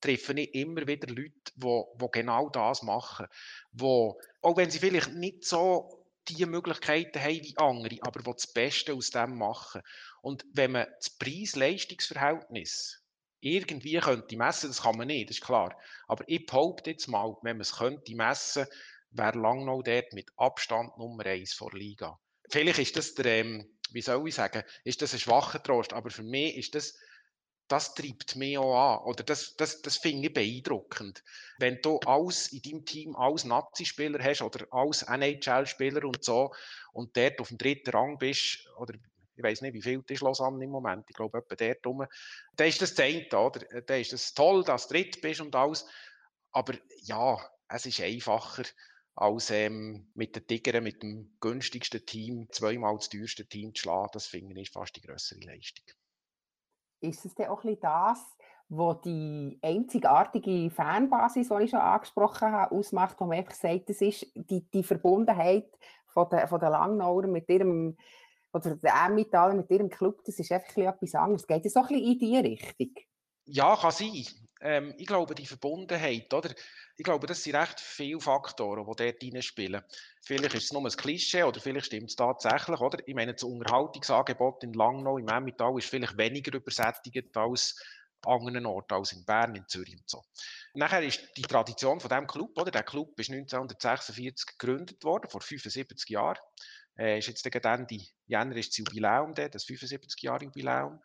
treffe 0.00 0.32
ich 0.32 0.54
immer 0.54 0.86
wieder 0.86 1.08
Leute, 1.08 1.52
die, 1.56 1.84
die 2.00 2.06
genau 2.10 2.48
das 2.48 2.82
machen. 2.82 3.26
Wo, 3.72 4.18
auch 4.40 4.56
wenn 4.56 4.70
sie 4.70 4.78
vielleicht 4.78 5.12
nicht 5.12 5.44
so 5.44 6.06
die 6.26 6.46
Möglichkeiten 6.46 7.20
haben 7.20 7.42
wie 7.42 7.58
andere, 7.58 7.98
aber 8.00 8.22
die 8.22 8.32
das 8.32 8.46
Beste 8.46 8.94
aus 8.94 9.10
dem 9.10 9.36
machen. 9.36 9.82
Und 10.22 10.46
wenn 10.54 10.72
man 10.72 10.86
das 10.96 11.10
Preis-Leistungs-Verhältnis 11.10 13.04
irgendwie 13.40 13.98
könnte 13.98 14.38
messen, 14.38 14.70
das 14.70 14.80
kann 14.80 14.96
man 14.96 15.08
nicht, 15.08 15.28
das 15.28 15.36
ist 15.36 15.44
klar. 15.44 15.78
Aber 16.08 16.24
ich 16.28 16.46
behaupte 16.46 16.92
jetzt 16.92 17.08
mal, 17.08 17.36
wenn 17.42 17.58
man 17.58 17.62
es 17.62 17.76
könnte 17.76 18.14
messen, 18.14 18.66
wäre 19.10 19.38
Langnau 19.38 19.82
dort 19.82 20.12
mit 20.12 20.30
Abstand 20.36 20.96
Nummer 20.98 21.26
eins 21.26 21.52
vor 21.52 21.72
Liga. 21.72 22.18
Vielleicht 22.50 22.78
ist 22.78 22.96
das 22.96 23.14
der, 23.14 23.26
ähm, 23.26 23.78
wie 23.92 24.02
soll 24.02 24.26
ich 24.28 24.34
sagen, 24.34 24.62
ist 24.84 25.02
das 25.02 25.12
ein 25.12 25.20
schwacher 25.20 25.62
Trost, 25.62 25.92
aber 25.92 26.10
für 26.10 26.22
mich 26.22 26.56
ist 26.56 26.74
das, 26.74 26.96
das 27.68 27.94
treibt 27.94 28.34
mich 28.34 28.58
auch 28.58 28.74
an. 28.74 29.04
Oder 29.04 29.22
das, 29.22 29.54
das, 29.56 29.80
das 29.82 29.98
finde 29.98 30.28
ich 30.28 30.34
beeindruckend. 30.34 31.22
Wenn 31.58 31.80
du 31.82 31.98
alles 32.00 32.52
in 32.52 32.62
deinem 32.62 32.84
Team 32.84 33.14
als 33.14 33.44
Nazi-Spieler 33.44 34.22
hast 34.22 34.42
oder 34.42 34.66
als 34.72 35.02
NHL-Spieler 35.02 36.04
und 36.04 36.24
so 36.24 36.52
und 36.92 37.16
dort 37.16 37.40
auf 37.40 37.48
dem 37.48 37.58
dritten 37.58 37.90
Rang 37.90 38.18
bist, 38.18 38.66
oder 38.76 38.94
ich 39.36 39.42
weiß 39.42 39.62
nicht, 39.62 39.74
wie 39.74 39.82
viel 39.82 40.02
ist 40.08 40.22
Lausanne 40.22 40.64
im 40.64 40.70
Moment, 40.70 41.06
ich 41.08 41.16
glaube 41.16 41.38
etwa 41.38 41.54
dort 41.54 41.86
rum, 41.86 42.04
dann 42.56 42.68
ist 42.68 42.82
das 42.82 42.94
Zehnte, 42.94 43.38
oder? 43.38 43.60
Dann 43.82 44.00
ist 44.00 44.12
das 44.12 44.34
toll, 44.34 44.64
dass 44.64 44.88
du 44.88 44.94
dritt 44.94 45.20
bist 45.20 45.40
und 45.40 45.54
alles. 45.54 45.86
Aber 46.52 46.74
ja, 47.02 47.38
es 47.68 47.86
ist 47.86 48.00
einfacher, 48.00 48.64
als 49.14 49.50
ähm, 49.50 50.10
mit 50.14 50.36
den 50.36 50.46
Tigern, 50.46 50.84
mit 50.84 51.02
dem 51.02 51.36
günstigsten 51.40 52.04
Team, 52.06 52.48
zweimal 52.50 52.96
das 52.96 53.08
teuerste 53.08 53.46
Team 53.46 53.74
zu 53.74 53.82
schlagen, 53.82 54.10
das 54.12 54.26
finde 54.26 54.58
ich 54.60 54.70
fast 54.70 54.96
die 54.96 55.00
größere 55.00 55.40
Leistung. 55.40 55.84
Ist 57.00 57.24
es 57.24 57.34
denn 57.34 57.48
auch 57.48 57.64
ein 57.64 57.70
bisschen 57.70 57.80
das, 57.80 58.36
wo 58.68 58.94
die 58.94 59.58
einzigartige 59.62 60.70
Fanbasis, 60.70 61.48
die 61.48 61.64
ich 61.64 61.70
schon 61.70 61.80
angesprochen 61.80 62.52
habe, 62.52 62.74
ausmacht, 62.74 63.16
wo 63.18 63.26
man 63.26 63.38
einfach 63.38 63.54
sagt, 63.54 63.88
das 63.88 64.00
ist 64.00 64.26
die, 64.34 64.64
die 64.70 64.84
Verbundenheit 64.84 65.68
von 66.06 66.28
der, 66.30 66.46
von 66.46 66.60
der 66.60 66.70
Langnauer 66.70 67.26
mit 67.26 67.48
ihrem, 67.48 67.96
oder 68.52 68.76
der 68.76 68.94
Emmentaler 69.06 69.54
mit 69.54 69.70
ihrem 69.70 69.88
Club, 69.88 70.22
das 70.24 70.38
ist 70.38 70.52
einfach 70.52 70.76
etwas 70.76 71.14
anderes. 71.14 71.46
Geht 71.46 71.66
es 71.66 71.72
so 71.72 71.80
ein 71.80 71.88
bisschen 71.88 72.04
in 72.04 72.18
diese 72.18 72.44
Richtung? 72.44 72.94
Ja, 73.46 73.76
kann 73.76 73.90
sein. 73.90 74.24
Ähm, 74.60 74.94
ich 74.98 75.06
glaube, 75.06 75.34
die 75.34 75.46
Verbundenheit, 75.46 76.32
oder? 76.34 76.50
Ich 76.96 77.04
glaube, 77.04 77.26
das 77.26 77.42
sind 77.42 77.56
recht 77.56 77.80
viele 77.80 78.20
Faktoren, 78.20 78.84
die 78.84 79.04
dort 79.04 79.22
reinspielen. 79.22 79.82
Vielleicht 80.22 80.54
ist 80.54 80.64
es 80.64 80.72
nur 80.72 80.84
ein 80.84 80.90
Klischee 80.90 81.44
oder 81.44 81.60
vielleicht 81.60 81.86
stimmt 81.86 82.10
es 82.10 82.16
tatsächlich, 82.16 82.78
oder? 82.78 82.98
Ich 83.06 83.14
meine, 83.14 83.32
das 83.32 83.42
Unterhaltungsangebot 83.42 84.62
in 84.64 84.74
Langnau, 84.74 85.16
im 85.16 85.28
Emmental, 85.28 85.76
ist 85.78 85.88
vielleicht 85.88 86.18
weniger 86.18 86.54
übersättigt 86.54 87.36
als 87.36 87.82
anderen 88.26 88.66
Orten, 88.66 88.92
als 88.92 89.12
in 89.12 89.24
Bern, 89.24 89.54
in 89.54 89.66
Zürich 89.66 89.94
und 89.94 90.08
so. 90.08 90.22
Nachher 90.74 91.02
ist 91.02 91.26
die 91.38 91.42
Tradition 91.42 92.00
von 92.00 92.10
diesem 92.10 92.26
Club, 92.26 92.58
oder? 92.58 92.70
Der 92.70 92.82
Club 92.82 93.18
ist 93.18 93.30
1946 93.30 94.58
gegründet 94.58 95.02
worden, 95.04 95.30
vor 95.30 95.40
75 95.40 96.10
Jahren. 96.10 96.38
Äh, 96.98 97.18
ist 97.18 97.28
jetzt 97.28 97.46
Ende 97.46 97.98
Jänner 98.26 98.56
ist 98.56 98.70
das 98.70 98.76
Jubiläum, 98.76 99.34
das 99.34 99.64
75-Jahre-Jubiläum. 99.66 101.00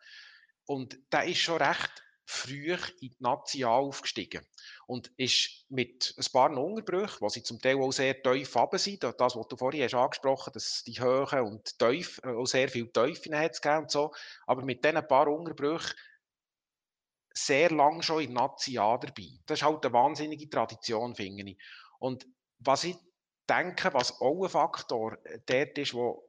Und 0.66 0.98
der 1.10 1.24
ist 1.24 1.38
schon 1.38 1.62
recht 1.62 2.02
früh 2.26 2.74
in 2.74 3.10
die 3.10 3.16
Nazi 3.20 3.64
aufgestiegen 3.64 4.44
und 4.86 5.12
ist 5.16 5.64
mit 5.68 6.12
ein 6.18 6.32
paar 6.32 6.50
Unterbrüchen, 6.50 7.24
die 7.24 7.30
sie 7.30 7.42
zum 7.44 7.60
Teil 7.60 7.80
auch 7.80 7.92
sehr 7.92 8.20
tief 8.20 8.54
runter 8.56 8.78
sind, 8.78 9.04
das, 9.04 9.36
was 9.36 9.48
du 9.48 9.56
vorhin 9.56 9.84
hast 9.84 9.94
angesprochen 9.94 10.52
dass 10.52 10.82
die 10.84 11.00
Höhen 11.00 11.40
und 11.46 11.78
Teuf, 11.78 12.20
äh, 12.24 12.30
auch 12.30 12.46
sehr 12.46 12.68
viel 12.68 12.90
Teufel 12.90 13.38
hat 13.38 13.52
es 13.52 13.60
und 13.60 13.90
so, 13.90 14.12
aber 14.46 14.62
mit 14.62 14.84
diesen 14.84 15.06
paar 15.06 15.28
Unterbrüchen 15.28 15.94
sehr 17.32 17.70
lang 17.70 18.02
schon 18.02 18.24
in 18.24 18.32
Nazi 18.32 18.74
dabei. 18.74 19.28
Das 19.46 19.60
ist 19.60 19.62
halt 19.62 19.84
eine 19.84 19.92
wahnsinnige 19.92 20.48
Tradition, 20.48 21.14
finde 21.14 21.50
ich. 21.50 21.58
Und 21.98 22.26
was 22.58 22.84
ich 22.84 22.96
denke, 23.48 23.94
was 23.94 24.20
auch 24.20 24.42
ein 24.42 24.50
Faktor 24.50 25.18
äh, 25.24 25.38
dort 25.46 25.78
ist, 25.78 25.94
wo, 25.94 26.28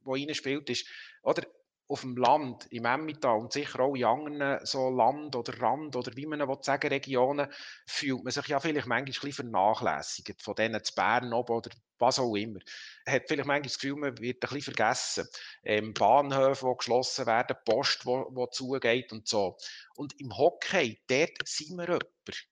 wo 0.00 0.12
reinspielt, 0.14 0.70
ist, 0.70 0.86
oder, 1.22 1.46
auf 1.86 2.00
dem 2.00 2.16
Land, 2.16 2.66
im 2.70 2.86
Emmental 2.86 3.38
und 3.38 3.52
sicher 3.52 3.80
auch 3.80 3.94
in 3.94 4.04
anderen 4.04 4.64
so 4.64 4.88
Land- 4.88 5.36
oder 5.36 5.60
Rand- 5.60 5.96
oder 5.96 6.16
wie 6.16 6.26
man 6.26 6.40
sagen, 6.62 6.88
Regionen, 6.88 7.52
fühlt 7.86 8.24
man 8.24 8.32
sich 8.32 8.46
ja 8.46 8.58
vielleicht 8.58 8.86
manchmal 8.86 8.98
ein 8.98 9.04
bisschen 9.04 9.32
vernachlässigt 9.32 10.42
von 10.42 10.54
denen 10.54 10.82
zu 10.82 10.94
Bern 10.94 11.32
oben 11.32 11.56
oder 11.56 11.70
was 11.98 12.18
auch 12.18 12.34
immer. 12.34 12.60
Man 13.06 13.14
hat 13.14 13.24
vielleicht 13.28 13.46
manchmal 13.46 13.62
das 13.62 13.78
Gefühl, 13.78 13.96
man 13.96 14.18
wird 14.18 14.36
ein 14.36 14.40
bisschen 14.40 14.74
vergessen. 14.74 15.28
Ähm, 15.62 15.92
Bahnhöfe, 15.92 16.66
die 16.66 16.76
geschlossen 16.78 17.26
werden, 17.26 17.56
Post, 17.64 18.04
die 18.04 18.46
zugeht 18.50 19.12
und 19.12 19.28
so. 19.28 19.56
Und 19.94 20.18
im 20.20 20.36
Hockey, 20.36 21.00
dort 21.06 21.46
sind 21.46 21.76
wir 21.76 21.84
jemand. 21.84 22.48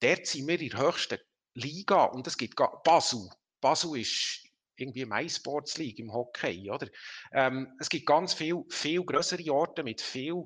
Dort 0.00 0.26
sind 0.26 0.46
wir 0.46 0.60
in 0.60 0.70
der 0.70 0.78
höchsten 0.78 1.18
Liga 1.54 2.04
und 2.04 2.26
es 2.28 2.38
gibt 2.38 2.54
Basel. 2.84 3.28
Basel 3.60 3.98
ist 3.98 4.47
irgendwie 4.80 5.04
MySports 5.04 5.78
League 5.78 5.98
im 5.98 6.12
Hockey, 6.12 6.70
oder? 6.70 6.88
Ähm, 7.32 7.76
es 7.78 7.88
gibt 7.88 8.06
ganz 8.06 8.34
viel, 8.34 8.64
viel 8.70 9.04
größere 9.04 9.52
Orte 9.52 9.82
mit 9.82 10.00
viel 10.00 10.44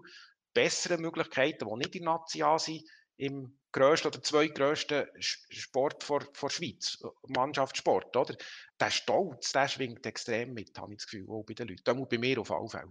besseren 0.54 1.00
Möglichkeiten, 1.00 1.68
die 1.68 1.76
nicht 1.76 1.96
in 1.96 2.04
National 2.04 2.58
sind, 2.58 2.82
im 3.16 3.58
grössten 3.72 4.08
oder 4.08 4.22
zweitgrössten 4.22 5.06
Sport 5.18 6.04
vor, 6.04 6.22
vor 6.34 6.50
Schweiz, 6.50 7.02
Mannschaftssport, 7.28 8.16
oder? 8.16 8.34
Der 8.80 8.90
Stolz, 8.90 9.52
der 9.52 9.68
schwingt 9.68 10.04
extrem 10.06 10.52
mit, 10.52 10.78
habe 10.78 10.92
ich 10.92 10.98
das 10.98 11.06
Gefühl, 11.06 11.28
auch 11.30 11.44
bei 11.44 11.54
den 11.54 11.68
Leuten. 11.68 11.82
Das 11.84 12.08
bei 12.08 12.18
mir 12.18 12.40
auf 12.40 12.50
alle 12.50 12.68
Fälle. 12.68 12.90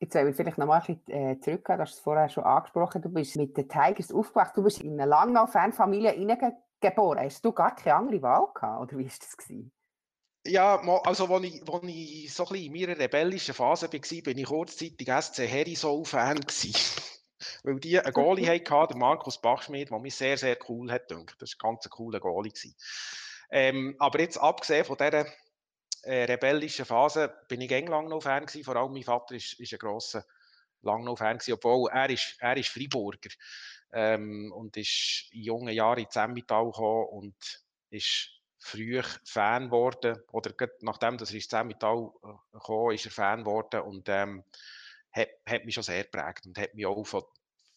Jetzt 0.00 0.14
will 0.14 0.28
ich 0.28 0.36
vielleicht 0.36 0.58
noch 0.58 0.66
mal 0.66 0.80
ein 0.80 0.96
bisschen 0.96 1.12
äh, 1.12 1.40
zurückgehen, 1.40 1.76
du 1.76 1.82
hast 1.82 1.94
es 1.94 2.00
vorher 2.00 2.28
schon 2.28 2.44
angesprochen, 2.44 3.02
du 3.02 3.08
bist 3.08 3.36
mit 3.36 3.56
den 3.56 3.68
Tigers 3.68 4.12
aufgewachsen, 4.12 4.52
du 4.54 4.62
bist 4.62 4.80
in 4.80 4.92
eine 4.92 5.10
Langnau-Fanfamilie 5.10 6.12
hineingeboren. 6.12 7.24
Hast 7.24 7.44
du 7.44 7.52
gar 7.52 7.74
keine 7.74 7.96
andere 7.96 8.22
Wahl 8.22 8.46
gehabt, 8.54 8.80
oder 8.80 8.98
wie 8.98 9.04
war 9.04 9.12
das? 9.18 9.36
Gewesen? 9.36 9.72
Ja, 10.48 10.76
also 11.04 11.26
als 11.26 11.44
ich, 11.44 11.62
als 11.68 11.84
ich 11.84 12.32
so 12.32 12.44
ein 12.44 12.52
bisschen 12.52 12.74
in 12.74 12.80
meiner 12.80 12.98
rebellischen 12.98 13.54
Phase 13.54 13.92
war, 13.92 14.22
bin 14.22 14.38
ich 14.38 14.46
kurzzeitig 14.46 15.08
SC 15.08 15.46
Herisol-Fan 15.46 16.40
Weil 17.62 17.80
die 17.80 18.00
einen 18.00 18.12
Goalie 18.12 18.46
hatten, 18.48 18.88
der 18.88 18.96
Markus 18.96 19.40
Bachschmidt, 19.40 19.90
der 19.90 19.98
mich 19.98 20.14
sehr, 20.14 20.38
sehr 20.38 20.56
cool 20.68 20.90
hat 20.90 21.08
gedacht. 21.08 21.36
Das 21.38 21.54
war 21.60 21.70
ein 21.70 21.74
ganz 21.74 21.88
cooler 21.90 22.20
Goalie. 22.20 22.52
Ähm, 23.50 23.94
aber 23.98 24.20
jetzt 24.20 24.38
abgesehen 24.38 24.84
von 24.84 24.96
dieser 24.96 25.26
äh, 26.02 26.24
rebellischen 26.24 26.84
Phase 26.84 27.32
bin 27.48 27.60
ich 27.60 27.70
eng 27.70 27.86
noch 27.86 28.20
Fan 28.22 28.46
gewesen. 28.46 28.64
Vor 28.64 28.76
allem 28.76 28.92
mein 28.92 29.02
Vater 29.02 29.34
ist, 29.34 29.58
ist 29.60 29.72
ein 29.72 29.78
grosser 29.78 30.24
Langnau-Fan 30.82 31.38
gewesen, 31.38 31.54
obwohl 31.54 31.90
er 31.90 32.10
ist, 32.10 32.36
er 32.38 32.56
ist 32.56 32.68
Freiburger 32.68 33.30
ähm, 33.92 34.52
und 34.52 34.76
ist 34.76 35.28
in 35.30 35.42
jungen 35.42 35.74
Jahren 35.74 36.00
in 36.00 36.10
Zemmital 36.10 36.66
gekommen 36.66 37.06
und 37.10 37.36
ist 37.90 38.37
früh 38.58 39.00
Fan 39.24 39.66
geworden, 39.66 40.18
oder 40.32 40.52
nachdem 40.80 41.16
er 41.16 41.30
ins 41.30 41.48
Zemmital 41.48 42.10
äh, 42.22 42.58
kam, 42.58 42.90
ist 42.90 43.06
er 43.06 43.12
Fan 43.12 43.44
geworden 43.44 43.80
und 43.82 44.08
ähm, 44.08 44.44
hat, 45.12 45.28
hat 45.46 45.64
mich 45.64 45.74
schon 45.74 45.84
sehr 45.84 46.04
geprägt 46.04 46.46
und 46.46 46.58
hat 46.58 46.74
mich 46.74 46.86
auch 46.86 47.04
von, 47.04 47.22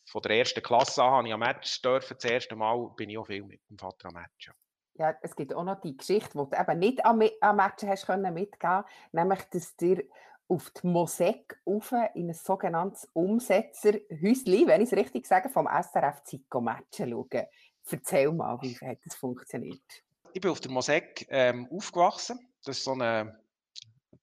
von 0.05 0.21
der 0.21 0.37
ersten 0.37 0.61
Klasse 0.61 1.03
an, 1.03 1.25
ich 1.25 1.33
am 1.33 1.39
Match 1.39 1.81
dürfen, 1.81 2.17
das 2.19 2.29
erste 2.29 2.55
Mal 2.55 2.89
bin 2.95 3.09
ich 3.09 3.17
auch 3.17 3.27
viel 3.27 3.43
mit 3.43 3.61
dem 3.69 3.77
Vater 3.77 4.07
am 4.07 4.15
Match. 4.15 4.47
Ja. 4.47 4.53
Ja, 4.95 5.17
es 5.21 5.35
gibt 5.35 5.53
auch 5.53 5.63
noch 5.63 5.79
die 5.81 5.95
Geschichte, 5.95 6.31
die 6.33 6.49
du 6.49 6.61
eben 6.61 6.79
nicht 6.79 7.05
am, 7.05 7.21
am 7.39 7.55
Match 7.55 7.83
hast 7.83 8.05
können 8.05 8.33
mitgeben 8.33 8.83
nämlich, 9.13 9.39
dass 9.49 9.75
dir 9.77 10.03
auf 10.47 10.69
die 10.71 10.87
Mosek 10.87 11.61
rauf 11.65 11.93
in 12.13 12.29
ein 12.29 12.33
sogenanntes 12.33 13.07
Umsetzerhäuschen, 13.13 14.67
wenn 14.67 14.81
ich 14.81 14.91
es 14.91 14.97
richtig 14.97 15.25
sage, 15.25 15.49
vom 15.49 15.65
SRF 15.65 16.23
Zico 16.23 16.59
Matchen 16.59 17.09
schauen. 17.09 17.47
Erzähl 17.89 18.31
mal, 18.31 18.61
wie 18.61 18.75
hat 18.75 18.99
das 19.05 19.15
funktioniert? 19.15 20.03
Ich 20.33 20.41
bin 20.41 20.51
auf 20.51 20.59
der 20.59 20.71
Mosek 20.71 21.25
ähm, 21.29 21.67
aufgewachsen. 21.71 22.39
Das 22.63 22.77
ist 22.77 22.83
so 22.83 22.93
eine, 22.93 23.39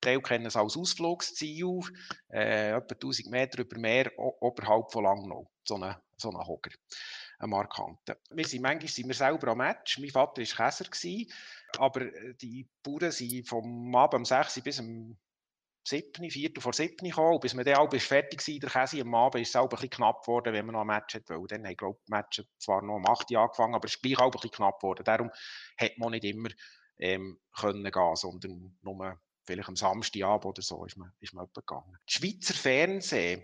Teil 0.00 0.20
kennen 0.20 0.46
es 0.46 0.56
als 0.56 0.76
Ausflugsziel, 0.76 1.80
äh, 2.30 2.70
etwa 2.70 2.94
1000 2.94 3.30
Meter 3.30 3.60
über 3.60 3.78
Meer 3.78 4.12
oberhalb 4.16 4.92
von 4.92 5.04
Langnau. 5.04 5.50
So 5.64 5.74
eine, 5.74 6.00
so 6.16 6.30
eine 6.30 6.46
Hocker, 6.46 6.70
eine 7.38 7.48
Markante. 7.48 8.18
Wir 8.30 8.46
sind, 8.46 8.62
manchmal 8.62 8.88
sind 8.88 9.08
wir 9.08 9.14
selber 9.14 9.48
am 9.48 9.58
Match. 9.58 9.98
Mein 9.98 10.10
Vater 10.10 10.42
war 10.42 10.72
Käser, 10.72 11.24
aber 11.78 12.02
äh, 12.02 12.34
die 12.34 12.68
Bauern 12.82 13.10
sind 13.10 13.48
vom 13.48 13.94
Abend 13.94 14.20
um 14.20 14.24
6 14.24 14.58
Uhr 14.58 14.62
bis 14.62 14.80
um 14.80 15.16
7, 15.88 16.30
Viertel 16.30 16.60
vor 16.60 16.72
7 16.72 16.96
gekommen. 16.96 17.40
Bis 17.40 17.54
man 17.54 17.64
dann 17.64 17.76
auch 17.76 17.94
fertig 17.94 18.46
war, 18.46 18.58
der 18.60 18.70
Käse 18.70 19.00
am 19.00 19.14
Abend, 19.14 19.42
ist 19.42 19.50
es 19.50 19.56
auch 19.56 19.64
ein 19.64 19.68
bisschen 19.70 19.90
knapp 19.90 20.22
geworden, 20.22 20.52
wenn 20.52 20.66
man 20.66 20.74
noch 20.74 20.80
ein 20.82 20.86
Match 20.86 21.14
hat. 21.14 21.28
Weil 21.28 21.46
dann 21.46 21.64
haben, 21.64 21.76
glaube 21.76 21.98
die 22.06 22.10
Matches 22.10 22.46
zwar 22.58 22.82
noch 22.82 22.96
um 22.96 23.06
8 23.06 23.30
Uhr 23.30 23.40
angefangen, 23.40 23.74
aber 23.74 23.86
es 23.86 23.94
ist 23.94 24.02
gleich 24.02 24.18
auch 24.18 24.26
ein 24.26 24.30
bisschen 24.30 24.50
knapp 24.50 24.80
geworden. 24.80 25.04
Darum 25.04 25.30
hat 25.76 25.98
man 25.98 26.10
nicht 26.12 26.24
immer 26.24 26.50
ähm, 26.98 27.38
können 27.54 27.90
gehen, 27.90 28.16
sondern 28.16 28.76
nur 28.82 29.20
vielleicht 29.44 29.68
am 29.68 29.76
Samstagabend 29.76 30.44
oder 30.44 30.62
so 30.62 30.84
ist 30.84 30.96
man, 30.96 31.12
ist 31.20 31.32
man 31.32 31.46
gegangen. 31.54 31.96
Die 32.08 32.12
Schweizer 32.12 32.54
Fernsehen 32.54 33.42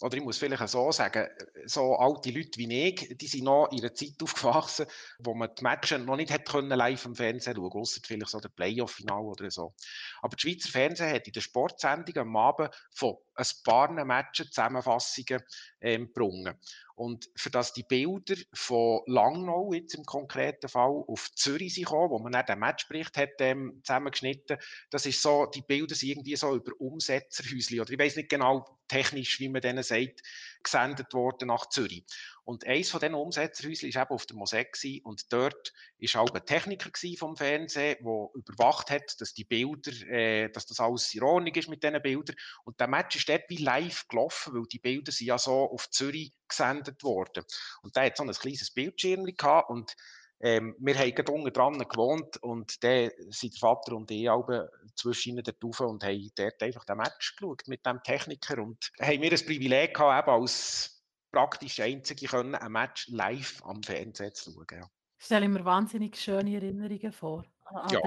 oder 0.00 0.16
ich 0.16 0.22
muss 0.22 0.38
vielleicht 0.38 0.66
so 0.68 0.90
sagen, 0.90 1.28
so 1.66 1.94
alte 1.96 2.30
Leute 2.30 2.58
wie 2.58 2.88
ich, 2.88 3.16
die 3.16 3.26
sind 3.26 3.44
noch 3.44 3.68
in 3.70 3.80
einer 3.80 3.94
Zeit 3.94 4.20
aufgewachsen, 4.22 4.86
wo 5.18 5.34
man 5.34 5.50
die 5.56 5.62
Matches 5.62 6.00
noch 6.00 6.16
nicht 6.16 6.32
hat 6.32 6.48
können 6.48 6.76
live 6.76 7.04
im 7.04 7.14
Fernsehen 7.14 7.54
schauen, 7.54 7.72
außer 7.72 8.00
vielleicht 8.04 8.30
so 8.30 8.40
der 8.40 8.48
Playoff-Final 8.48 9.22
oder 9.22 9.50
so. 9.50 9.74
Aber 10.20 10.36
die 10.36 10.42
Schweizer 10.42 10.70
Fernsehen 10.70 11.14
hat 11.14 11.26
in 11.26 11.32
der 11.32 11.40
Sportsendung 11.40 12.16
am 12.16 12.36
Abend 12.36 12.74
von 12.94 13.16
ein 13.34 13.46
paar 13.64 13.90
Matches 14.04 14.50
Zusammenfassungen 14.50 15.42
ähm, 15.80 16.06
gebrungen. 16.06 16.58
Und 16.94 17.30
für 17.36 17.50
das 17.50 17.72
die 17.72 17.82
Bilder 17.82 18.34
von 18.52 19.00
Langnau 19.06 19.72
jetzt 19.72 19.94
im 19.94 20.04
konkreten 20.04 20.68
Fall 20.68 21.04
auf 21.06 21.30
Zürich 21.34 21.74
sind 21.74 21.84
gekommen, 21.84 22.10
wo 22.10 22.18
man 22.18 22.32
dann 22.32 22.46
den 22.46 22.58
Matchbericht 22.58 23.16
hat 23.16 23.30
ähm, 23.40 23.80
zusammengeschnitten, 23.82 24.58
das 24.90 25.06
ist 25.06 25.22
so, 25.22 25.46
die 25.46 25.62
Bilder 25.62 25.94
sind 25.94 26.10
irgendwie 26.10 26.36
so 26.36 26.54
über 26.54 26.72
Umsetzerhäusli 26.78 27.80
oder 27.80 27.92
ich 27.92 27.98
weiß 27.98 28.16
nicht 28.16 28.28
genau 28.28 28.66
technisch, 28.88 29.40
wie 29.40 29.48
man 29.48 29.62
denen 29.62 29.82
sagt, 29.82 30.22
gesendet 30.62 31.12
worden 31.12 31.48
nach 31.48 31.68
Zürich. 31.68 32.04
Und 32.44 32.66
eins 32.66 32.90
von 32.90 33.00
diesen 33.00 33.14
Umsetzerhäuschen 33.14 33.94
war 33.94 34.02
eben 34.02 34.10
auf 34.10 34.26
der 34.26 34.36
Mosek 34.36 34.76
und 35.04 35.32
dort 35.32 35.72
war 36.00 36.22
auch 36.22 36.34
ein 36.34 36.44
Techniker 36.44 36.90
vom 37.16 37.36
Fernsehen, 37.36 37.98
der 38.00 38.28
überwacht 38.34 38.90
hat, 38.90 39.20
dass 39.20 39.32
die 39.32 39.44
Bilder, 39.44 39.92
äh, 40.08 40.50
dass 40.50 40.66
das 40.66 40.80
alles 40.80 41.14
in 41.14 41.22
Ordnung 41.22 41.54
ist 41.54 41.68
mit 41.68 41.82
diesen 41.82 42.02
Bildern. 42.02 42.36
Und 42.64 42.80
der 42.80 42.88
Match 42.88 43.16
ist 43.16 43.28
dort 43.28 43.44
wie 43.48 43.58
live 43.58 44.08
gelaufen, 44.08 44.54
weil 44.54 44.64
die 44.64 44.80
Bilder 44.80 45.12
sind 45.12 45.28
ja 45.28 45.38
so 45.38 45.70
auf 45.70 45.88
Zürich 45.90 46.32
gesendet 46.48 47.02
worden. 47.04 47.44
Und 47.82 47.94
der 47.94 48.06
hat 48.06 48.16
so 48.16 48.24
ein 48.24 48.30
kleines 48.32 48.72
Bildschirm 48.72 49.24
gehabt 49.24 49.70
und 49.70 49.94
ähm, 50.42 50.74
wir 50.78 50.98
haben 50.98 51.14
gerade 51.14 51.32
unten 51.32 51.52
dran 51.52 51.78
gewohnt 51.78 52.36
und 52.42 52.82
dann 52.82 53.10
sind 53.30 53.54
der 53.54 53.60
Vater 53.60 53.94
und 53.94 54.10
ich 54.10 54.28
auch 54.28 54.48
zwischen 54.96 55.30
ihnen 55.30 55.44
dort 55.44 55.80
und 55.80 56.02
haben 56.02 56.30
dort 56.34 56.62
einfach 56.62 56.84
den 56.84 56.96
Match 56.96 57.36
geschaut 57.36 57.62
mit 57.68 57.86
dem 57.86 58.02
Techniker 58.02 58.60
und 58.60 58.90
haben 59.00 59.22
wir 59.22 59.30
das 59.30 59.46
Privileg 59.46 59.94
gehabt, 59.94 60.26
eben 60.26 60.40
als 60.40 61.02
praktisch 61.30 61.78
Einzige 61.80 62.26
können, 62.26 62.56
ein 62.56 62.72
Match 62.72 63.08
live 63.08 63.62
am 63.64 63.82
Fernsehen 63.84 64.34
zu 64.34 64.50
schauen. 64.50 64.66
Ja. 64.72 64.90
Stelle 65.18 65.48
mir 65.48 65.64
wahnsinnig 65.64 66.16
schöne 66.16 66.56
Erinnerungen 66.56 67.12
vor 67.12 67.44
an 67.66 67.88
ja. 67.90 68.00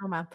Moment. 0.00 0.28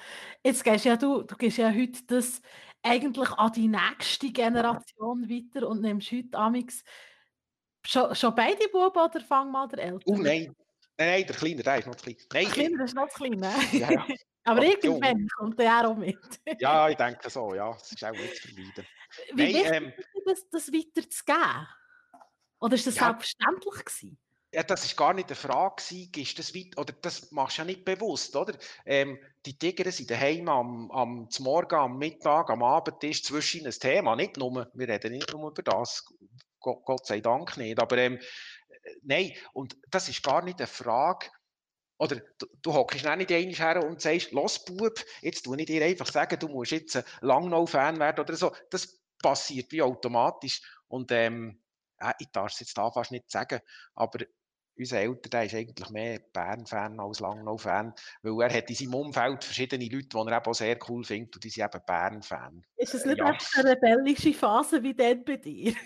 Jetzt 0.43 0.63
gehst 0.63 0.85
ja 0.85 0.95
du, 0.95 1.23
du 1.23 1.35
gehst 1.35 1.57
ja 1.57 1.69
heute 1.69 1.99
das 2.05 2.41
eigentlich 2.83 3.29
an 3.31 3.51
die 3.51 3.67
nächste 3.67 4.31
Generation 4.31 5.27
weiter 5.27 5.67
und 5.67 5.81
nimmst 5.81 6.11
heute 6.11 6.37
amix 6.37 6.83
Schon, 7.85 8.13
schon 8.15 8.35
beide 8.35 8.67
Buben 8.69 9.01
oder 9.01 9.21
fang 9.21 9.49
mal 9.49 9.65
der 9.69 9.79
Ältere? 9.79 10.13
Oh 10.13 10.17
nein, 10.17 10.53
nein, 10.97 11.07
nein, 11.09 11.27
der 11.27 11.35
Kleine, 11.35 11.63
der 11.63 11.77
ist 11.77 11.87
noch 11.87 11.95
klein. 11.95 12.15
Nein, 12.33 12.45
der 12.45 12.53
Kleine 12.53 12.83
ist 12.83 12.95
noch 12.95 13.09
klein, 13.09 13.31
ne? 13.31 13.53
Ja, 13.71 13.91
ja. 13.91 14.07
Aber 14.43 14.63
irgendwann 14.63 15.27
kommt 15.37 15.59
er 15.59 15.87
auch 15.89 15.95
mit. 15.95 16.17
ja, 16.59 16.87
ich 16.89 16.95
denke 16.95 17.29
so, 17.29 17.53
ja, 17.53 17.73
das 17.73 17.91
ist 17.91 18.03
auch 18.03 18.11
nicht 18.11 18.35
zu 18.35 18.47
vermeiden. 18.47 18.85
Wie 19.33 19.53
wichtig 19.53 19.65
ähm, 19.65 19.93
ist 19.97 20.25
das, 20.25 20.49
das 20.49 20.73
weiterzugeben? 20.73 21.67
Oder 22.59 22.75
ist 22.75 22.87
das 22.87 22.95
Ja. 22.95 23.05
selbstverständlich 23.07 23.85
gewesen? 23.85 24.17
Ja, 24.53 24.63
das 24.63 24.85
ist 24.85 24.95
gar 24.95 25.13
nicht 25.13 25.27
eine 25.27 25.35
Frage 25.35 25.83
du 25.89 26.23
das 26.37 26.55
weit, 26.55 26.77
oder 26.77 26.93
das 27.01 27.31
machst 27.31 27.57
du 27.57 27.61
ja 27.61 27.65
nicht 27.65 27.83
bewusst, 27.83 28.35
oder? 28.35 28.57
Ähm, 28.85 29.19
die 29.45 29.57
Tiger 29.57 29.91
sind 29.91 30.09
daheim 30.09 30.47
am, 30.47 30.89
am 30.91 31.27
Morgen, 31.39 31.75
am 31.75 31.97
Mittag, 31.97 32.49
am 32.49 32.63
Abend 32.63 33.03
ist 33.03 33.25
zwischen 33.25 33.65
ein 33.65 33.71
Thema, 33.73 34.15
nicht 34.15 34.37
nur, 34.37 34.71
wir 34.73 34.87
reden 34.87 35.11
nicht 35.11 35.31
nur 35.33 35.51
über 35.51 35.61
das, 35.63 36.05
Gott, 36.61 36.83
Gott 36.85 37.05
sei 37.05 37.19
Dank 37.19 37.57
nicht, 37.57 37.77
aber 37.79 37.97
ähm, 37.97 38.15
äh, 38.15 38.19
nein, 39.03 39.33
und 39.53 39.77
das 39.89 40.09
ist 40.09 40.23
gar 40.23 40.43
nicht 40.43 40.59
eine 40.59 40.67
Frage, 40.67 41.27
oder 41.99 42.21
du, 42.61 42.73
hockst 42.73 43.03
nicht 43.03 43.31
einmal 43.31 43.53
her 43.55 43.83
und 43.83 44.01
sagst, 44.01 44.31
los 44.31 44.63
Bub, 44.63 45.03
jetzt 45.21 45.43
tu 45.43 45.55
ich 45.55 45.65
dir 45.65 45.83
einfach 45.83 46.11
sagen, 46.11 46.39
du 46.39 46.47
musst 46.47 46.71
jetzt 46.71 46.95
ein 46.95 47.03
Langnau-Fan 47.21 47.99
werden 47.99 48.19
oder 48.19 48.35
so, 48.35 48.55
das 48.69 48.99
passiert 49.21 49.71
wie 49.71 49.81
automatisch. 49.81 50.61
Und 50.87 51.11
ähm, 51.11 51.61
ich 52.19 52.27
darf 52.31 52.51
es 52.51 52.59
jetzt 52.59 52.77
da 52.77 52.91
fast 52.91 53.11
nicht 53.11 53.31
sagen, 53.31 53.59
aber 53.95 54.19
unser 54.77 54.99
Älter, 54.99 55.29
der 55.29 55.45
ist 55.45 55.55
eigentlich 55.55 55.89
mehr 55.89 56.19
Bern-Fan 56.33 56.99
als 56.99 57.19
Langnau-Fan, 57.19 57.93
weil 58.21 58.41
er 58.49 58.57
hat 58.57 58.69
in 58.69 58.75
seinem 58.75 58.93
Umfeld 58.95 59.43
verschiedene 59.43 59.85
Leute, 59.85 60.07
die 60.09 60.17
er 60.17 60.37
eben 60.37 60.45
auch 60.45 60.53
sehr 60.53 60.77
cool 60.89 61.03
findet 61.03 61.35
und 61.35 61.43
die 61.43 61.49
sind 61.49 61.65
eben 61.65 61.83
Bern-Fan. 61.85 62.63
Ist 62.77 62.93
es 62.93 63.05
Äh, 63.05 63.09
nicht 63.09 63.17
ja. 63.19 63.31
echt 63.31 63.47
eine 63.57 63.71
rebellische 63.71 64.33
Phase 64.33 64.81
wie 64.83 64.93
dann 64.95 65.23
bei 65.23 65.37
dir? 65.37 65.73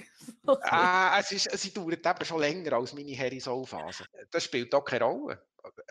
Ah, 0.63 1.17
es, 1.19 1.31
ist, 1.31 1.49
sie 1.57 1.73
dauert 1.73 2.05
eben 2.05 2.25
schon 2.25 2.39
länger 2.39 2.73
als 2.73 2.93
meine 2.93 3.17
Harry-Soul-Phase. 3.17 4.05
Das 4.29 4.43
spielt 4.43 4.73
auch 4.75 4.83
keine 4.83 5.05
Rolle. 5.05 5.43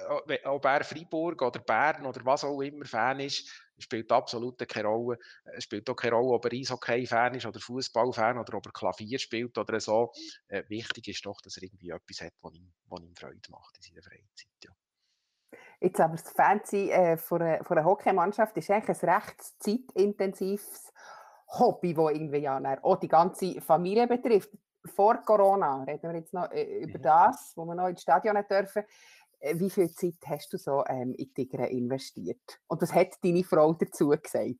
Ob- 0.08 0.30
Ob 0.44 0.64
er 0.64 0.84
Freiburg 0.84 1.42
oder 1.42 1.60
Bern 1.60 2.06
oder 2.06 2.24
was 2.24 2.44
auch 2.44 2.60
immer 2.60 2.84
Fan 2.84 3.20
ist, 3.20 3.48
spielt 3.78 4.12
absolut 4.12 4.58
keine 4.68 4.88
Rolle. 4.88 5.18
Es 5.44 5.64
spielt 5.64 5.88
auch 5.88 5.94
keine 5.94 6.16
Rolle, 6.16 6.34
ob 6.34 6.44
er 6.44 6.52
Eishockey-Fan 6.52 7.34
ist 7.34 7.46
oder 7.46 7.60
Fußball-Fan 7.60 8.38
oder 8.38 8.54
ob 8.58 8.66
er 8.66 8.72
Klavier 8.72 9.18
spielt 9.18 9.56
oder 9.56 9.80
so. 9.80 10.12
Äh, 10.48 10.64
wichtig 10.68 11.08
ist 11.08 11.24
doch, 11.24 11.40
dass 11.40 11.56
er 11.56 11.62
irgendwie 11.62 11.90
etwas 11.90 12.20
hat, 12.20 12.34
was 12.42 12.54
ihm, 12.54 12.72
was 12.88 13.00
ihm 13.02 13.14
Freude 13.16 13.50
macht 13.50 13.76
in 13.76 13.82
seiner 13.82 14.02
Freizeit. 14.02 14.48
Ja. 14.64 14.72
Jetzt 15.80 16.00
aber 16.00 16.16
das 16.16 16.30
Fancy 16.30 16.90
äh, 16.90 17.16
von, 17.16 17.40
einer, 17.42 17.70
einer 17.70 17.84
Hockeymannschaft 17.84 18.56
ist 18.56 18.70
eigentlich 18.70 19.02
ein 19.02 19.08
recht 19.08 19.42
zeitintensives 19.58 20.92
Hobby, 21.58 21.94
das 21.94 22.12
irgendwie 22.12 22.38
ja 22.38 22.60
auch 22.82 22.96
die 22.96 23.08
ganze 23.08 23.60
Familie 23.60 24.06
betrifft. 24.06 24.50
Vor 24.84 25.16
Corona 25.18 25.82
reden 25.82 26.10
wir 26.12 26.20
jetzt 26.20 26.32
noch 26.32 26.50
äh, 26.52 26.82
über 26.82 26.98
Mhm. 26.98 27.02
das, 27.02 27.52
wo 27.56 27.64
wir 27.64 27.74
noch 27.74 27.88
ins 27.88 28.02
Stadion 28.02 28.36
nicht 28.36 28.50
dürfen. 28.50 28.84
Äh, 29.40 29.58
Wie 29.58 29.70
viel 29.70 29.90
Zeit 29.92 30.14
hast 30.26 30.52
du 30.52 30.58
so 30.58 30.84
ähm, 30.86 31.14
in 31.14 31.32
Tigre 31.34 31.66
investiert? 31.66 32.60
Und 32.68 32.80
was 32.82 32.92
hat 32.92 33.14
deine 33.22 33.42
Frau 33.42 33.74
dazu 33.74 34.08
gesagt? 34.10 34.58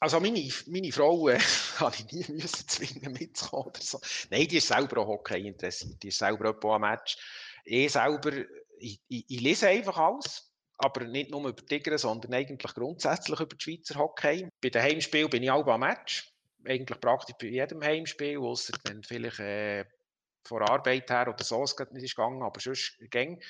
Also 0.00 0.20
meine, 0.20 0.48
meine 0.66 0.92
Frau 0.92 1.28
äh, 1.28 1.38
habe 1.78 1.94
ich 1.96 2.12
nie 2.12 2.34
müssen 2.34 2.68
zwingen 2.68 3.12
mitzukommen 3.12 3.68
oder 3.68 3.80
so. 3.80 4.00
Nein, 4.30 4.48
die 4.48 4.58
ist 4.58 4.68
selber 4.68 5.00
auch 5.00 5.08
Hockey 5.08 5.46
interessiert. 5.46 6.02
Die 6.02 6.08
ist 6.08 6.18
selber 6.18 6.50
auch 6.50 6.74
am 6.74 6.82
Match. 6.82 7.16
Ich 7.64 7.92
selber, 7.92 8.32
ich, 8.78 9.00
ich, 9.08 9.24
ich 9.28 9.40
lese 9.40 9.68
einfach 9.68 9.98
alles. 9.98 10.50
Aber 10.76 11.04
nicht 11.04 11.30
nur 11.30 11.48
über 11.48 11.64
Tigre, 11.64 11.98
sondern 11.98 12.34
eigentlich 12.34 12.74
grundsätzlich 12.74 13.38
über 13.38 13.54
die 13.54 13.62
Schweizer 13.62 13.94
Hockey. 13.96 14.48
Bei 14.60 14.70
den 14.70 14.82
Heimspielen 14.82 15.30
bin 15.30 15.44
ich 15.44 15.50
auch 15.50 15.66
am 15.68 15.80
Match. 15.80 16.32
Eigentlich 16.64 17.00
praktisch 17.00 17.36
bei 17.40 17.46
jedem 17.46 17.82
Heimspiel, 17.82 18.38
außer 18.38 18.72
wenn 18.84 19.02
vielleicht 19.04 19.38
äh, 19.38 19.84
von 20.44 20.60
der 20.60 20.70
Arbeit 20.70 21.10
her 21.10 21.28
oder 21.28 21.44
so 21.44 21.62
es 21.62 21.76
gerade 21.76 21.94
nicht 21.94 22.04
ist 22.04 22.16
gegangen, 22.16 22.42
aber 22.42 22.60
sonst 22.60 22.98
gang. 23.10 23.42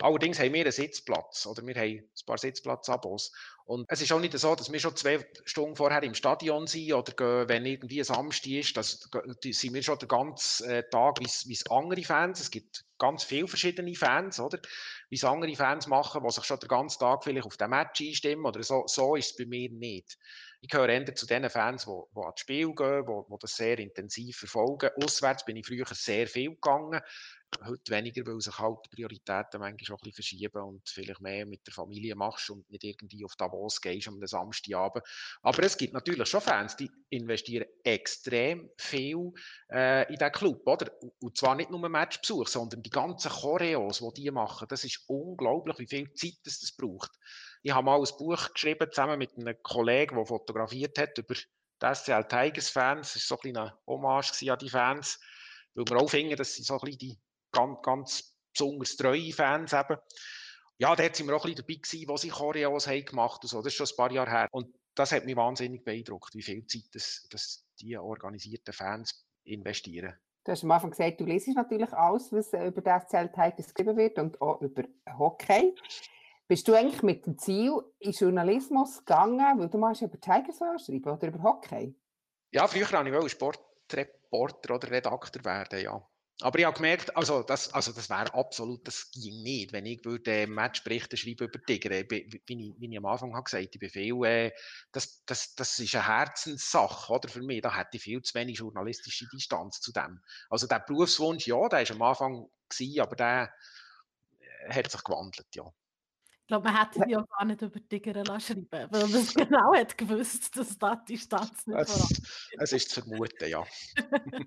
Allerdings 0.00 0.38
haben 0.38 0.54
wir 0.54 0.60
einen 0.60 0.70
Sitzplatz 0.70 1.44
oder 1.44 1.66
wir 1.66 1.74
haben 1.74 1.98
ein 1.98 2.24
paar 2.24 2.38
Sitzplatzabos. 2.38 3.32
Und 3.64 3.84
es 3.88 4.00
ist 4.00 4.12
auch 4.12 4.20
nicht 4.20 4.38
so, 4.38 4.54
dass 4.54 4.70
wir 4.70 4.78
schon 4.78 4.94
zwei 4.94 5.26
Stunden 5.44 5.74
vorher 5.74 6.02
im 6.04 6.14
Stadion 6.14 6.68
sind 6.68 6.92
oder 6.92 7.12
gehen, 7.12 7.48
wenn 7.48 7.66
irgendwie 7.66 8.00
ein 8.00 8.04
Samstag 8.04 8.52
ist, 8.52 8.76
das, 8.76 9.10
sind 9.42 9.74
wir 9.74 9.82
schon 9.82 9.98
den 9.98 10.08
ganzen 10.08 10.70
äh, 10.70 10.88
Tag, 10.88 11.18
wie 11.20 11.24
es 11.52 11.66
andere 11.68 12.02
Fans, 12.04 12.40
es 12.40 12.50
gibt 12.50 12.84
ganz 12.98 13.24
viele 13.24 13.48
verschiedene 13.48 13.94
Fans, 13.94 14.38
oder? 14.38 14.60
Wie 15.10 15.16
es 15.16 15.24
andere 15.24 15.54
Fans 15.56 15.88
machen, 15.88 16.22
die 16.24 16.32
sich 16.32 16.44
schon 16.44 16.60
den 16.60 16.68
ganzen 16.68 17.00
Tag 17.00 17.24
vielleicht 17.24 17.46
auf 17.46 17.56
den 17.56 17.70
Match 17.70 18.00
einstimmen 18.00 18.46
oder 18.46 18.62
so. 18.62 18.84
So 18.86 19.16
ist 19.16 19.32
es 19.32 19.36
bei 19.36 19.46
mir 19.46 19.70
nicht. 19.70 20.16
Ich 20.60 20.68
gehöre 20.68 20.88
eher 20.88 21.14
zu 21.14 21.26
den 21.26 21.48
Fans, 21.48 21.84
die, 21.84 21.90
die 21.90 22.20
ans 22.20 22.40
Spiel 22.40 22.74
gehen, 22.74 23.06
die, 23.06 23.30
die 23.30 23.36
das 23.40 23.56
sehr 23.56 23.78
intensiv 23.78 24.38
verfolgen. 24.38 24.90
Auswärts 25.02 25.44
bin 25.44 25.56
ich 25.56 25.66
früher 25.66 25.86
sehr 25.92 26.26
viel 26.26 26.50
gegangen. 26.50 27.00
Heute 27.64 27.92
weniger, 27.92 28.26
weil 28.26 28.40
sich 28.40 28.58
halt 28.58 28.78
die 28.84 28.96
Prioritäten 28.96 29.60
manchmal 29.60 29.96
auch 29.96 30.02
ein 30.02 30.10
bisschen 30.10 30.14
verschieben 30.14 30.62
und 30.62 30.88
vielleicht 30.88 31.20
mehr 31.20 31.46
mit 31.46 31.66
der 31.66 31.72
Familie 31.72 32.14
machst 32.14 32.50
und 32.50 32.68
nicht 32.70 32.84
irgendwie 32.84 33.24
auf 33.24 33.36
Davos 33.36 33.80
gehst 33.80 34.08
am 34.08 34.20
Samstagabend. 34.26 35.02
Aber 35.42 35.62
es 35.62 35.78
gibt 35.78 35.94
natürlich 35.94 36.28
schon 36.28 36.42
Fans, 36.42 36.76
die 36.76 36.90
investieren 37.08 37.66
extrem 37.84 38.68
viel 38.76 39.32
äh, 39.70 40.06
in 40.08 40.16
diesen 40.16 40.32
Club, 40.32 40.66
oder? 40.66 40.92
Und 41.20 41.38
zwar 41.38 41.54
nicht 41.54 41.70
nur 41.70 41.88
Matchbesuch, 41.88 42.48
sondern 42.48 42.82
die 42.82 42.90
ganzen 42.90 43.30
Choreos, 43.30 44.04
die 44.14 44.24
die 44.24 44.30
machen. 44.30 44.66
Das 44.68 44.84
ist 44.84 45.04
unglaublich, 45.06 45.78
wie 45.78 45.86
viel 45.86 46.12
Zeit 46.14 46.38
das, 46.44 46.58
das 46.58 46.72
braucht. 46.72 47.12
Ich 47.62 47.72
habe 47.72 47.84
mal 47.84 47.98
ein 47.98 48.16
Buch 48.18 48.52
geschrieben, 48.52 48.88
zusammen 48.90 49.18
mit 49.18 49.36
einem 49.36 49.56
Kollegen, 49.62 50.16
der 50.16 50.26
fotografiert 50.26 50.98
hat 50.98 51.18
über 51.18 51.34
die 51.34 51.94
SCL 51.94 52.24
Tigers 52.24 52.68
Fans. 52.70 53.12
Das 53.14 53.30
war 53.30 53.38
so 53.38 53.48
ein 53.48 53.56
eine 53.56 53.78
Hommage 53.86 54.50
an 54.50 54.58
die 54.58 54.70
Fans, 54.70 55.20
weil 55.74 55.84
wir 55.88 55.96
auch 55.96 56.10
finden, 56.10 56.36
dass 56.36 56.54
sie 56.54 56.62
so 56.62 56.74
ein 56.74 56.80
bisschen 56.80 56.98
die 56.98 57.18
ganz, 57.52 57.82
ganz 57.82 58.36
besonders 58.52 58.96
treue 58.96 59.32
Fans 59.32 59.72
eben. 59.72 59.96
Ja, 60.78 60.94
da 60.94 61.12
sind 61.12 61.26
wir 61.26 61.34
auch 61.34 61.44
ein 61.44 61.54
bisschen 61.54 61.66
dabei 61.66 61.80
gewesen, 61.80 62.08
wo 62.08 62.16
sie 62.16 62.28
Choreos 62.28 62.86
haben 62.86 63.04
gemacht 63.04 63.42
und 63.42 63.48
so. 63.48 63.58
Das 63.58 63.72
ist 63.72 63.76
schon 63.76 63.86
ein 63.86 63.96
paar 63.96 64.12
Jahre 64.12 64.30
her. 64.30 64.48
Und 64.52 64.74
das 64.94 65.12
hat 65.12 65.24
mich 65.24 65.36
wahnsinnig 65.36 65.84
beeindruckt, 65.84 66.34
wie 66.34 66.42
viel 66.42 66.64
Zeit 66.66 66.88
das, 66.92 67.26
das 67.30 67.64
die 67.80 67.96
organisierten 67.96 68.72
Fans 68.72 69.26
investieren. 69.44 70.14
Du 70.44 70.52
hast 70.52 70.64
am 70.64 70.70
Anfang 70.70 70.90
gesagt, 70.90 71.20
du 71.20 71.24
lesest 71.24 71.56
natürlich 71.56 71.92
alles, 71.92 72.32
was 72.32 72.52
äh, 72.52 72.66
über 72.66 72.80
die 72.80 72.90
SCL 72.90 73.28
Tigers 73.28 73.74
geschrieben 73.74 73.96
wird 73.96 74.18
und 74.18 74.40
auch 74.40 74.60
über 74.62 74.84
Hockey. 75.18 75.74
Bist 76.48 76.66
du 76.66 76.72
eigentlich 76.72 77.02
mit 77.02 77.26
dem 77.26 77.36
Ziel 77.36 77.78
in 77.98 78.12
Journalismus 78.12 79.00
gegangen, 79.00 79.58
weil 79.58 79.68
du 79.68 79.76
machst 79.76 80.00
über 80.00 80.18
Tigers 80.18 80.56
schreiben 80.56 81.04
oder 81.04 81.28
über 81.28 81.42
Hockey? 81.42 81.94
Ja, 82.52 82.66
früher 82.66 82.90
wollte 82.90 83.26
ich 83.26 83.32
Sportreporter 83.32 84.76
oder 84.76 84.90
Redakteur 84.90 85.44
werden, 85.44 85.82
ja. 85.82 86.02
Aber 86.40 86.58
ich 86.58 86.64
habe 86.64 86.76
gemerkt, 86.76 87.14
also 87.14 87.42
das, 87.42 87.74
also 87.74 87.92
das 87.92 88.08
wäre 88.08 88.32
absolut, 88.32 88.86
das 88.86 89.10
ging 89.10 89.42
nicht, 89.42 89.72
wenn 89.74 89.84
ich 89.84 90.02
würde 90.04 90.46
Matchberichte 90.46 91.18
schreiben 91.18 91.48
über 91.48 91.60
Tigre, 91.60 92.06
wie, 92.08 92.40
wie, 92.46 92.68
ich, 92.68 92.80
wie 92.80 92.90
ich 92.90 92.96
am 92.96 93.06
Anfang 93.06 93.34
habe 93.34 93.42
gesagt, 93.42 93.76
viel, 93.90 94.24
äh, 94.24 94.52
das, 94.92 95.22
das, 95.26 95.54
das 95.54 95.78
ist 95.80 95.94
eine 95.96 96.06
Herzenssache, 96.06 97.12
oder, 97.12 97.28
für 97.28 97.42
mich, 97.42 97.60
da 97.60 97.76
hätte 97.76 97.96
ich 97.96 98.02
viel 98.04 98.22
zu 98.22 98.34
wenig 98.34 98.58
journalistische 98.58 99.26
Distanz 99.30 99.80
zu 99.80 99.92
dem. 99.92 100.22
Also 100.48 100.66
der 100.66 100.78
Berufswunsch, 100.78 101.46
ja, 101.46 101.68
der 101.68 101.86
war 101.88 101.96
am 101.96 102.02
Anfang, 102.02 102.50
gewesen, 102.70 103.00
aber 103.00 103.16
der 103.16 103.52
äh, 104.40 104.72
hat 104.72 104.90
sich 104.90 105.04
gewandelt, 105.04 105.48
ja. 105.54 105.64
Ich 106.48 106.50
glaube, 106.50 106.64
man 106.64 106.80
hätte 106.80 107.06
die 107.06 107.14
auch 107.14 107.28
gar 107.28 107.44
nicht 107.44 107.60
über 107.60 107.88
Tigger 107.90 108.40
schreiben 108.40 108.66
weil 108.70 108.88
man 108.88 109.20
es 109.20 109.34
genau 109.34 109.74
hat 109.74 109.98
gewusst, 109.98 110.56
dass 110.56 110.78
da 110.78 110.96
die 110.96 111.12
Distanz 111.12 111.66
nicht 111.66 111.90
voran 111.90 112.08
Es, 112.10 112.40
es 112.56 112.72
ist 112.72 112.90
zu 112.90 113.02
vermuten, 113.02 113.50
ja. 113.50 113.66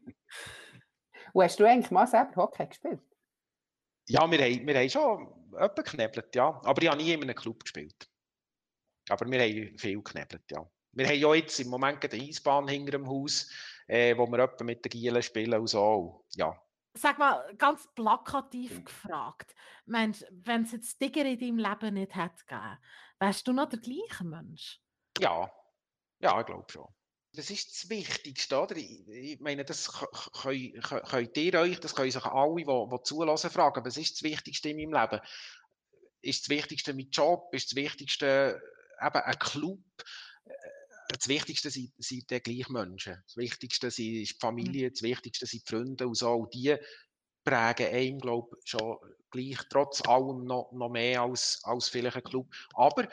Und 1.34 1.44
hast 1.44 1.60
du 1.60 1.64
eigentlich 1.64 1.92
mal 1.92 2.08
selber 2.08 2.38
Hockey 2.38 2.66
gespielt? 2.66 3.04
Ja, 4.08 4.30
wir 4.32 4.40
haben, 4.40 4.66
wir 4.66 4.80
haben 4.80 4.90
schon 4.90 5.32
jemanden 5.52 5.76
geknebelt, 5.76 6.36
ja. 6.36 6.60
Aber 6.64 6.82
ich 6.82 6.90
habe 6.90 7.04
nie 7.04 7.14
in 7.14 7.22
einem 7.22 7.36
Club 7.36 7.60
gespielt. 7.60 8.10
Aber 9.08 9.30
wir 9.30 9.40
haben 9.40 9.78
viel 9.78 10.02
geknebelt, 10.02 10.50
ja. 10.50 10.68
Wir 10.94 11.06
haben 11.06 11.20
ja 11.20 11.36
jetzt 11.36 11.60
im 11.60 11.70
Moment 11.70 12.04
eine 12.04 12.24
Eisbahn 12.24 12.68
hinter 12.68 12.94
dem 12.94 13.08
Haus, 13.08 13.48
äh, 13.86 14.18
wo 14.18 14.26
wir 14.26 14.40
etwa 14.40 14.64
mit 14.64 14.84
den 14.84 14.90
Gielen 14.90 15.22
spielen 15.22 15.60
und 15.60 15.68
so. 15.68 16.26
Ja. 16.34 16.60
Sag 16.94 17.18
mal, 17.20 17.56
ganz 17.58 17.88
plakativ 17.96 18.84
gefragt. 18.84 19.56
Mensch, 19.86 20.24
wenn 20.32 20.64
es 20.64 20.74
jetzt 20.74 21.00
Tigger 21.00 21.26
in 21.26 21.40
deinem 21.40 21.58
Leben 21.58 21.94
nicht 21.94 22.16
hätte 22.16 22.44
gegeben, 22.46 22.78
wärst 23.20 23.48
du 23.48 23.54
noch 23.54 23.70
der 23.70 23.80
gleiche 23.80 24.24
Mensch? 24.26 24.82
Ja, 25.20 25.50
ja, 26.20 26.40
ich 26.40 26.46
glaube 26.46 26.66
schon. 26.70 26.88
Das 27.34 27.50
ist 27.50 27.70
das 27.70 27.90
Wichtigste, 27.90 28.60
oder? 28.60 28.76
Ich, 28.76 29.40
meine, 29.40 29.64
das 29.64 29.90
könnt, 30.34 30.84
könnt 30.84 31.38
ihr 31.38 31.60
euch, 31.60 31.80
das 31.80 31.96
können 31.96 32.12
sich 32.12 32.26
alle, 32.26 32.56
die, 32.56 32.66
die 32.66 33.04
zulassen, 33.04 33.50
fragen. 33.50 33.86
Was 33.86 33.96
ist 33.96 34.16
das 34.16 34.24
Wichtigste 34.24 34.70
in 34.70 34.78
meinem 34.78 35.02
Leben? 35.02 35.24
Ist 36.22 36.44
das 36.44 36.50
Wichtigste 36.50 36.94
mein 36.94 37.10
Job? 37.10 37.54
Ist 37.54 37.72
das 37.72 37.76
Wichtigste 37.76 38.62
eben 39.02 39.22
ein 39.22 39.40
Club? 39.40 39.80
Das 41.18 41.28
Wichtigste 41.28 41.70
sind, 41.70 41.92
sind 41.98 42.30
die 42.30 42.40
gleichen 42.40 42.74
Menschen. 42.74 43.22
Das 43.26 43.38
Wichtigste 43.38 43.88
ist 43.88 43.98
die 43.98 44.28
Familie, 44.40 44.92
das 44.92 45.02
Wichtigste 45.02 45.46
sind 45.46 45.64
die 45.68 45.72
Freunde 45.72 46.08
und 46.08 46.16
so. 46.16 46.32
Und 46.32 46.54
die 46.54 46.76
prägen 47.44 47.94
einem, 47.94 48.20
glaube 48.20 48.58
ich, 48.58 48.70
schon 48.70 48.98
gleich, 49.30 49.58
trotz 49.70 50.02
allem 50.08 50.46
noch, 50.46 50.72
noch 50.72 50.90
mehr 50.90 51.22
als, 51.22 51.60
als 51.64 51.90
vielleicht 51.90 52.18
ein 52.18 52.24
Club. 52.24 52.48
Aber 52.74 53.08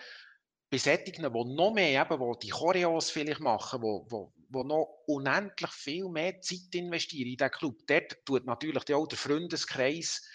bei 0.70 0.78
solchen, 0.78 1.12
die 1.12 1.20
noch 1.20 1.72
mehr, 1.72 2.02
eben, 2.02 2.20
die 2.20 2.46
die 2.46 2.50
Choreos 2.50 3.10
vielleicht 3.10 3.40
machen, 3.40 3.80
wo, 3.80 4.06
wo, 4.10 4.32
die 4.36 4.64
noch 4.64 5.02
unendlich 5.06 5.70
viel 5.70 6.08
mehr 6.08 6.40
Zeit 6.40 6.74
investieren 6.74 7.28
in 7.28 7.36
diesen 7.36 7.50
Club. 7.50 7.78
Dort 7.86 8.24
tut 8.26 8.44
natürlich 8.44 8.94
auch 8.94 9.06
der 9.06 9.18
Freundeskreis, 9.18 10.26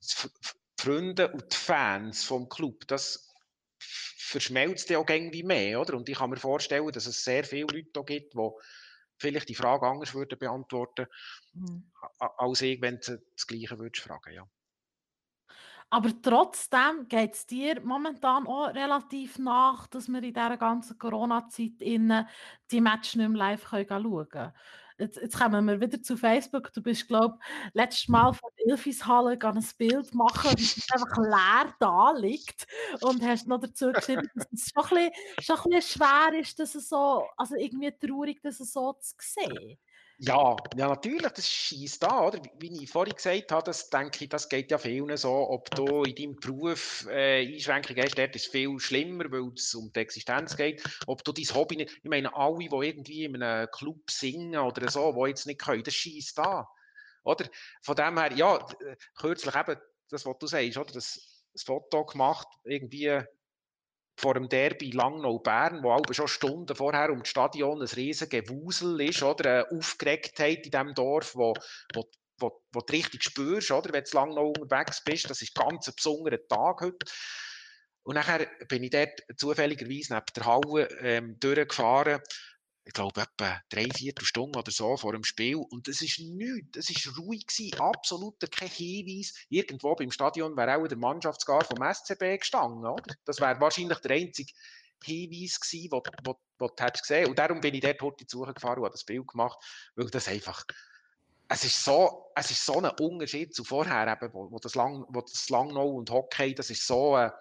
die 0.00 0.28
Freunde 0.80 1.30
und 1.32 1.52
die 1.52 1.56
Fans 1.56 2.24
vom 2.24 2.48
Club, 2.48 2.86
das 2.88 3.28
verschmelzt 4.30 4.90
ja 4.90 4.98
auch 4.98 5.08
irgendwie 5.08 5.42
mehr, 5.42 5.80
oder? 5.80 5.94
Und 5.96 6.08
ich 6.08 6.18
kann 6.18 6.30
mir 6.30 6.36
vorstellen, 6.36 6.90
dass 6.92 7.06
es 7.06 7.24
sehr 7.24 7.44
viele 7.44 7.66
Leute 7.72 8.04
gibt, 8.04 8.34
die 8.34 8.50
vielleicht 9.18 9.48
die 9.48 9.54
Frage 9.54 9.86
anders 9.86 10.14
würden 10.14 10.38
beantworten 10.38 11.06
mhm. 11.52 11.90
als 12.18 12.62
ich, 12.62 12.80
wenn 12.80 13.00
du 13.00 13.20
das 13.36 13.46
Gleiche 13.46 13.78
würdest 13.78 14.04
fragen, 14.04 14.32
ja. 14.32 14.46
Aber 15.92 16.10
trotzdem 16.22 17.08
geht 17.08 17.34
es 17.34 17.46
dir 17.46 17.80
momentan 17.80 18.46
auch 18.46 18.68
relativ 18.68 19.40
nach, 19.40 19.88
dass 19.88 20.06
wir 20.08 20.22
in 20.22 20.32
dieser 20.32 20.56
ganzen 20.56 20.96
Corona-Zeit 20.98 21.80
die 21.80 22.80
Match 22.80 23.16
nicht 23.16 23.28
mehr 23.28 23.38
live 23.38 23.68
schauen 23.68 24.28
können. 24.28 24.52
Jetzt, 25.00 25.16
jetzt 25.16 25.38
kommen 25.38 25.64
wir 25.64 25.80
wieder 25.80 26.02
zu 26.02 26.16
Facebook. 26.16 26.72
Du 26.74 26.82
bist, 26.82 27.08
glaube 27.08 27.38
ich, 27.40 27.74
letztes 27.74 28.08
Mal 28.08 28.34
von 28.34 28.50
der 28.58 28.66
Ilfishalle 28.66 29.38
ein 29.40 29.68
Bild 29.78 30.14
machen, 30.14 30.50
es 30.58 30.86
einfach 30.92 31.16
leer 31.16 31.74
da 31.78 32.12
liegt. 32.12 32.66
Und 33.00 33.22
hast 33.22 33.48
noch 33.48 33.60
dazu 33.60 33.92
geschrieben, 33.92 34.28
dass 34.34 34.46
es 34.52 34.70
schon 34.70 34.98
ein, 34.98 35.10
bisschen, 35.10 35.12
schon 35.40 35.56
ein 35.56 35.70
bisschen 35.70 36.02
schwer 36.02 36.38
ist, 36.38 36.58
dass 36.58 36.74
es 36.74 36.88
so, 36.90 37.24
also 37.36 37.54
irgendwie 37.56 37.92
traurig, 37.92 38.42
dass 38.42 38.60
es 38.60 38.72
so 38.74 38.92
zu 38.92 39.14
sehen. 39.18 39.78
Ja, 40.22 40.68
ja, 40.76 40.86
natürlich, 40.88 41.32
das 41.32 41.48
schießt 41.48 42.02
da, 42.02 42.26
oder? 42.26 42.42
Wie 42.58 42.82
ich 42.84 42.90
vorhin 42.90 43.14
gesagt 43.14 43.50
habe, 43.52 43.64
das 43.64 43.88
denke 43.88 44.24
ich, 44.24 44.28
das 44.28 44.50
geht 44.50 44.70
ja 44.70 44.76
vielen 44.76 45.16
so, 45.16 45.48
ob 45.48 45.74
du 45.74 46.04
in 46.04 46.14
deinem 46.14 46.36
Beruf 46.36 47.06
äh, 47.08 47.54
Einschränkungen 47.54 48.02
hast, 48.02 48.18
dort 48.18 48.36
ist 48.36 48.48
viel 48.48 48.78
schlimmer, 48.78 49.24
weil 49.32 49.50
es 49.56 49.74
um 49.74 49.90
die 49.90 50.00
Existenz 50.00 50.58
geht. 50.58 50.84
Ob 51.06 51.24
du 51.24 51.32
dein 51.32 51.46
Hobby 51.54 51.76
nicht, 51.76 51.96
ich 52.02 52.10
meine, 52.10 52.36
alle, 52.36 52.58
die 52.58 52.66
irgendwie 52.66 53.24
in 53.24 53.42
einem 53.42 53.66
Club 53.70 54.10
singen 54.10 54.60
oder 54.60 54.90
so, 54.90 55.10
die 55.10 55.30
jetzt 55.30 55.46
nicht 55.46 55.62
können, 55.62 55.84
das 55.84 55.94
schießt 55.94 56.36
da, 56.36 56.68
oder? 57.24 57.48
Von 57.80 57.96
dem 57.96 58.18
her, 58.18 58.32
ja, 58.34 58.58
kürzlich 59.16 59.54
eben, 59.54 59.80
das, 60.10 60.26
was 60.26 60.38
du 60.38 60.46
sagst, 60.46 60.76
oder? 60.76 60.92
Das, 60.92 61.46
das 61.54 61.62
Foto 61.62 62.04
gemacht, 62.04 62.46
irgendwie 62.64 63.22
vor 64.20 64.34
dem 64.34 64.48
Derby 64.48 64.90
Langnau-Bern, 64.90 65.82
wo 65.82 65.92
aber 65.92 66.12
schon 66.12 66.28
Stunden 66.28 66.76
vorher 66.76 67.10
um 67.10 67.20
das 67.20 67.28
Stadion 67.28 67.80
ein 67.80 67.88
riesiges 67.88 68.28
Gewusel 68.28 69.00
ist, 69.00 69.22
oder 69.22 69.50
eine 69.50 69.70
Aufgeregtheit 69.70 70.66
in 70.66 70.70
diesem 70.70 70.94
Dorf, 70.94 71.34
wo, 71.34 71.54
wo, 71.94 72.04
wo, 72.38 72.62
wo 72.72 72.80
du 72.80 72.92
richtig 72.92 73.24
spürst, 73.24 73.70
oder, 73.70 73.92
wenn 73.92 74.04
du 74.04 74.16
Langnau 74.16 74.48
unterwegs 74.48 75.02
bist. 75.02 75.30
Das 75.30 75.40
ist 75.40 75.54
ganz 75.54 75.88
ein 75.88 75.94
besonderer 75.96 76.38
Tag 76.48 76.82
heute. 76.82 77.06
Und 78.02 78.14
nachher 78.14 78.46
bin 78.68 78.82
ich 78.82 78.90
dort 78.90 79.20
zufälligerweise 79.36 80.14
neben 80.14 80.26
der 80.34 80.44
Halle 80.44 80.88
ähm, 81.00 81.38
durchgefahren 81.38 82.20
ich 82.90 82.94
glaube, 82.94 83.20
etwa 83.20 83.62
drei, 83.68 83.86
vier 83.94 84.12
Stunden 84.20 84.56
oder 84.56 84.72
so 84.72 84.96
vor 84.96 85.12
dem 85.12 85.22
Spiel. 85.22 85.54
Und 85.54 85.86
es 85.86 86.02
ist 86.02 86.18
nichts, 86.18 86.76
es 86.76 86.90
ist 86.90 87.16
ruhig 87.16 87.46
gewesen, 87.46 87.78
absolut 87.78 88.34
kein 88.50 88.68
Hinweis. 88.68 89.32
Irgendwo 89.48 89.94
beim 89.94 90.10
Stadion 90.10 90.56
wäre 90.56 90.76
auch 90.76 90.88
der 90.88 90.98
Mannschaftsgar 90.98 91.64
vom 91.64 91.78
SCB 91.78 92.38
gestanden, 92.38 92.84
oder? 92.84 93.14
Das 93.24 93.40
wäre 93.40 93.60
wahrscheinlich 93.60 93.98
der 94.00 94.16
einzige 94.16 94.52
Hinweis 95.04 95.60
gewesen, 95.60 95.88
den 95.88 96.34
du 96.58 96.68
hättest 96.80 97.04
gesehen. 97.04 97.28
Und 97.28 97.38
darum 97.38 97.60
bin 97.60 97.74
ich 97.74 97.80
dort 97.80 98.02
heute 98.02 98.24
Suche 98.28 98.54
gefahren 98.54 98.78
und 98.78 98.86
habe 98.86 98.92
das 98.92 99.04
Bild 99.04 99.28
gemacht, 99.28 99.58
weil 99.94 100.10
das 100.10 100.26
einfach, 100.26 100.64
es 101.48 101.62
ist 101.62 101.84
so, 101.84 102.32
es 102.34 102.50
ist 102.50 102.66
so 102.66 102.80
ein 102.80 102.90
Unterschied 102.98 103.54
zu 103.54 103.62
vorher 103.62 104.08
eben, 104.08 104.34
wo, 104.34 104.50
wo 104.50 104.58
das, 104.58 104.74
Lang, 104.74 105.06
wo 105.10 105.20
das 105.20 105.48
Langnau 105.48 105.90
und 105.90 106.10
Hockey, 106.10 106.56
das 106.56 106.70
ist 106.70 106.84
so 106.84 107.14
eine, 107.14 107.32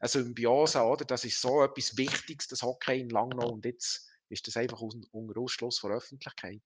eine 0.00 0.08
Symbiose, 0.08 0.82
oder? 0.82 1.06
Das 1.06 1.24
ist 1.24 1.40
so 1.40 1.64
etwas 1.64 1.96
Wichtiges, 1.96 2.48
das 2.48 2.60
Hockey 2.60 3.00
in 3.00 3.08
Langnau 3.08 3.48
und 3.48 3.64
jetzt 3.64 4.11
ist 4.32 4.46
das 4.46 4.56
einfach 4.56 4.80
unter 4.80 5.40
Ausschluss 5.40 5.78
von 5.78 5.92
Öffentlichkeit. 5.92 6.62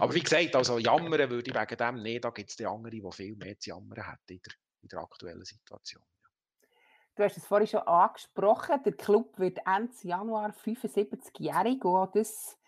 Aber 0.00 0.14
wie 0.14 0.20
gesagt, 0.20 0.54
also 0.54 0.78
jammern 0.78 1.30
würde 1.30 1.50
ich 1.50 1.54
wegen 1.54 1.76
dem 1.76 2.02
nicht. 2.02 2.24
Da 2.24 2.30
gibt 2.30 2.50
es 2.50 2.56
die 2.56 2.66
anderen, 2.66 2.90
die 2.90 3.02
viel 3.12 3.34
mehr 3.36 3.58
zu 3.58 3.70
jammern 3.70 4.04
hätten 4.04 4.32
in 4.34 4.40
der, 4.40 4.54
in 4.82 4.88
der 4.88 4.98
aktuellen 5.00 5.44
Situation. 5.44 6.04
Du 7.16 7.24
hast 7.24 7.38
es 7.38 7.46
vorhin 7.46 7.66
schon 7.66 7.80
angesprochen, 7.80 8.82
der 8.84 8.92
Club 8.92 9.38
wird 9.38 9.58
Ende 9.64 9.94
Januar 10.02 10.50
75-jährig 10.50 11.82
und 11.82 12.14
das 12.14 12.58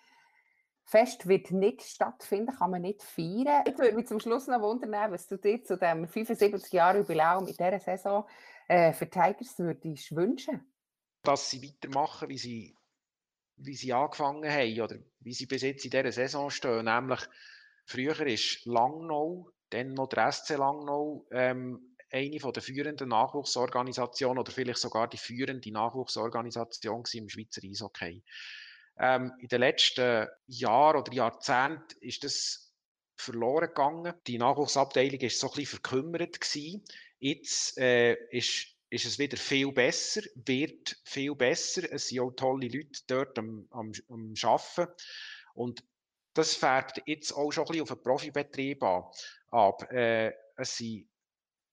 Fest 0.84 1.28
wird 1.28 1.50
nicht 1.50 1.82
stattfinden, 1.82 2.56
kann 2.56 2.70
man 2.70 2.80
nicht 2.80 3.02
feiern. 3.02 3.62
Ich 3.66 3.76
würde 3.76 3.94
mich 3.94 4.06
zum 4.06 4.20
Schluss 4.20 4.46
noch 4.46 4.62
wundern, 4.62 5.12
was 5.12 5.26
du 5.26 5.36
dir 5.36 5.62
zu 5.62 5.76
dem 5.76 6.06
75-Jahre-Jubiläum 6.06 7.46
in 7.46 7.56
dieser 7.56 7.78
Saison 7.78 8.26
äh, 8.68 8.94
für 8.94 9.10
Tigers 9.10 9.58
würdest 9.58 10.16
wünschen. 10.16 10.72
Dass 11.22 11.50
sie 11.50 11.62
weitermachen, 11.62 12.30
wie 12.30 12.38
sie 12.38 12.77
wie 13.58 13.74
sie 13.74 13.92
angefangen 13.92 14.50
haben 14.50 14.80
oder 14.80 14.96
wie 15.20 15.34
sie 15.34 15.46
bis 15.46 15.62
jetzt 15.62 15.84
in 15.84 15.90
dieser 15.90 16.12
Saison 16.12 16.50
stehen. 16.50 16.84
Nämlich, 16.84 17.20
früher 17.84 18.20
ist 18.26 18.64
Langnau, 18.64 19.50
dann 19.70 19.94
noch 19.94 20.08
der 20.08 20.30
SC 20.32 20.50
Langnau, 20.56 21.26
ähm, 21.30 21.94
eine 22.10 22.38
der 22.38 22.62
führenden 22.62 23.08
Nachwuchsorganisationen 23.10 24.38
oder 24.38 24.52
vielleicht 24.52 24.80
sogar 24.80 25.08
die 25.08 25.18
führende 25.18 25.70
Nachwuchsorganisation 25.70 27.04
im 27.12 27.28
Schweizer 27.28 27.62
Eishockey. 27.62 28.22
Ähm, 28.98 29.32
in 29.40 29.48
den 29.48 29.60
letzten 29.60 30.26
Jahren 30.46 31.00
oder 31.00 31.12
Jahrzehnten 31.12 31.98
ist 32.00 32.24
das 32.24 32.72
verloren 33.16 33.68
gegangen. 33.68 34.14
Die 34.26 34.38
Nachwuchsabteilung 34.38 35.20
war 35.20 35.30
so 35.30 35.48
ein 35.48 35.54
bisschen 35.54 35.66
verkümmert. 35.66 36.40
Gewesen. 36.40 36.84
Jetzt 37.18 37.78
äh, 37.78 38.14
ist 38.30 38.77
ist 38.90 39.04
es 39.04 39.18
wieder 39.18 39.36
viel 39.36 39.72
besser, 39.72 40.22
wird 40.34 40.96
viel 41.04 41.34
besser. 41.34 41.90
Es 41.92 42.08
sind 42.08 42.20
auch 42.20 42.30
tolle 42.32 42.68
Leute 42.68 43.00
dort 43.06 43.38
am, 43.38 43.66
am, 43.70 43.92
am 44.08 44.34
Arbeiten. 44.42 44.92
Und 45.54 45.84
das 46.34 46.54
färbt 46.54 47.02
jetzt 47.06 47.32
auch 47.32 47.50
schon 47.50 47.64
ein 47.64 47.68
bisschen 47.68 47.82
auf 47.82 47.88
den 47.88 48.02
Profibetrieb 48.02 48.82
an. 48.82 49.04
ab. 49.50 49.90
Äh, 49.92 50.32
es 50.56 50.76
sind 50.76 51.08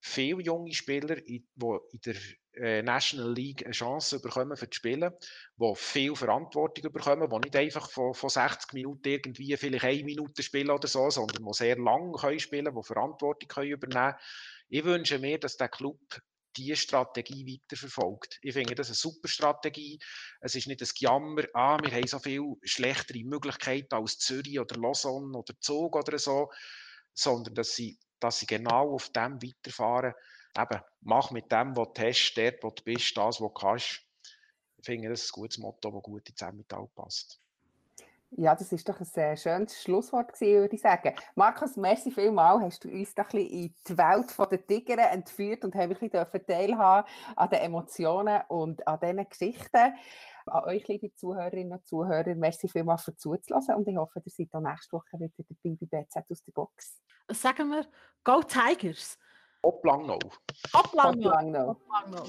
viele 0.02 0.42
junge 0.42 0.74
Spieler, 0.74 1.16
die 1.16 1.46
in 1.56 2.02
der 2.06 2.16
äh, 2.54 2.82
National 2.82 3.34
League 3.34 3.66
eine 3.66 3.74
Chance 3.74 4.20
bekommen 4.20 4.56
für 4.56 4.68
die 4.68 4.76
Spielen, 4.76 5.12
die 5.58 5.74
viel 5.76 6.16
Verantwortung 6.16 6.92
bekommen, 6.92 7.30
die 7.30 7.40
nicht 7.40 7.56
einfach 7.56 7.90
von, 7.90 8.14
von 8.14 8.30
60 8.30 8.74
Minuten 8.74 9.08
irgendwie 9.08 9.56
vielleicht 9.58 9.84
eine 9.84 10.04
Minute 10.04 10.44
spielen 10.44 10.70
oder 10.70 10.88
so, 10.88 11.10
sondern 11.10 11.44
die 11.44 11.54
sehr 11.54 11.78
lang 11.78 12.14
können 12.14 12.40
spielen 12.40 12.66
können, 12.66 12.78
die 12.78 12.88
Verantwortung 12.88 13.48
können 13.48 13.72
übernehmen 13.72 14.12
können. 14.12 14.20
Ich 14.70 14.84
wünsche 14.84 15.20
mir, 15.20 15.40
dass 15.40 15.58
der 15.58 15.70
Club 15.70 16.00
diese 16.58 16.76
Strategie 16.76 17.46
weiterverfolgt. 17.46 18.40
Ich 18.42 18.54
finde 18.54 18.76
das 18.76 18.88
eine 18.88 18.96
super 18.96 19.28
Strategie. 19.28 20.00
Es 20.42 20.56
ist 20.56 20.68
nicht 20.68 20.82
ein 20.82 20.90
Gejammer, 20.98 21.44
ah, 21.54 21.78
wir 21.82 21.92
haben 21.92 22.08
so 22.08 22.20
viel 22.20 22.56
schlechtere 22.64 23.24
Möglichkeiten 23.24 23.94
als 23.96 24.18
Zürich 24.18 24.60
oder 24.60 24.80
Lausanne 24.80 25.38
oder 25.38 25.54
Zug 25.60 25.96
oder 25.96 26.18
so, 26.18 26.52
sondern 27.14 27.56
dass 27.56 27.76
sie, 27.76 27.98
dass 28.20 28.40
sie 28.40 28.46
genau 28.46 28.94
auf 28.94 29.10
dem 29.10 29.42
weiterfahren. 29.42 30.14
Eben, 30.58 30.82
mach 31.02 31.32
mit 31.32 31.52
dem, 31.52 31.76
was 31.76 31.94
du 31.94 32.02
hast, 32.02 32.34
dort, 32.36 32.64
wo 32.64 32.70
du 32.70 32.84
bist, 32.84 33.18
das, 33.18 33.26
was 33.26 33.38
du 33.40 33.50
kannst. 33.50 34.02
Ich 34.78 34.86
finde 34.86 35.10
das 35.10 35.26
ein 35.26 35.32
gutes 35.34 35.58
Motto, 35.58 35.92
das 35.92 36.04
gut 36.04 36.30
ins 36.30 36.42
Emmental 36.42 36.88
passt. 36.96 37.42
Ja, 38.32 38.54
das 38.56 38.72
ist 38.72 38.88
doch 38.90 39.00
ein 39.00 39.06
sehr 39.06 39.38
schönes 39.38 39.82
Schlusswort 39.82 40.34
gewesen, 40.34 40.62
würde 40.62 40.76
ich 40.76 40.82
sagen. 40.82 41.14
Markus, 41.36 41.78
merci 41.78 42.12
vielmals, 42.12 42.64
hast 42.64 42.84
du 42.84 42.90
uns 42.90 43.14
da 43.16 43.24
ein 43.24 43.30
bisschen 43.30 43.50
in 43.50 43.76
die 43.88 43.98
Welt 43.98 44.52
der 44.52 44.68
Tiger 44.68 45.12
entführt 45.12 45.64
und 45.64 45.74
haben 45.76 45.94
ein 45.94 46.10
bisschen 46.10 46.46
teilhaben 46.46 47.08
an 47.36 47.50
den 47.50 47.60
Emotionen 47.60 48.42
und 48.50 48.86
an 48.88 49.00
diesen 49.00 49.30
Geschichten. 49.30 49.94
An 50.48 50.64
euch, 50.66 50.88
liebe 50.88 51.14
Zuhörerinnen 51.14 51.74
und 51.74 51.88
Zuhörer, 51.88 52.36
merci 52.36 52.68
vielmals 52.68 53.04
für 53.04 53.16
zuzulassen 53.16 53.76
und 53.76 53.88
ich 53.88 53.98
hoffe, 53.98 54.22
ihr 54.24 54.32
seid 54.32 54.54
auch 54.54 54.60
nächste 54.60 54.94
Woche 54.94 55.18
wieder 55.18 55.32
dabei 55.38 55.78
bei 55.80 56.04
BZ 56.04 56.30
aus 56.30 56.44
der 56.44 56.52
Box. 56.52 57.02
Sagen 57.32 57.70
wir? 57.70 57.86
Go 58.24 58.42
Tigers! 58.42 59.18
Hopp 59.64 59.84
Langnau! 59.84 60.20
Hopp 60.74 60.94
Langnau! 60.94 61.70
Hopp 61.70 61.88
Langnau. 61.90 62.26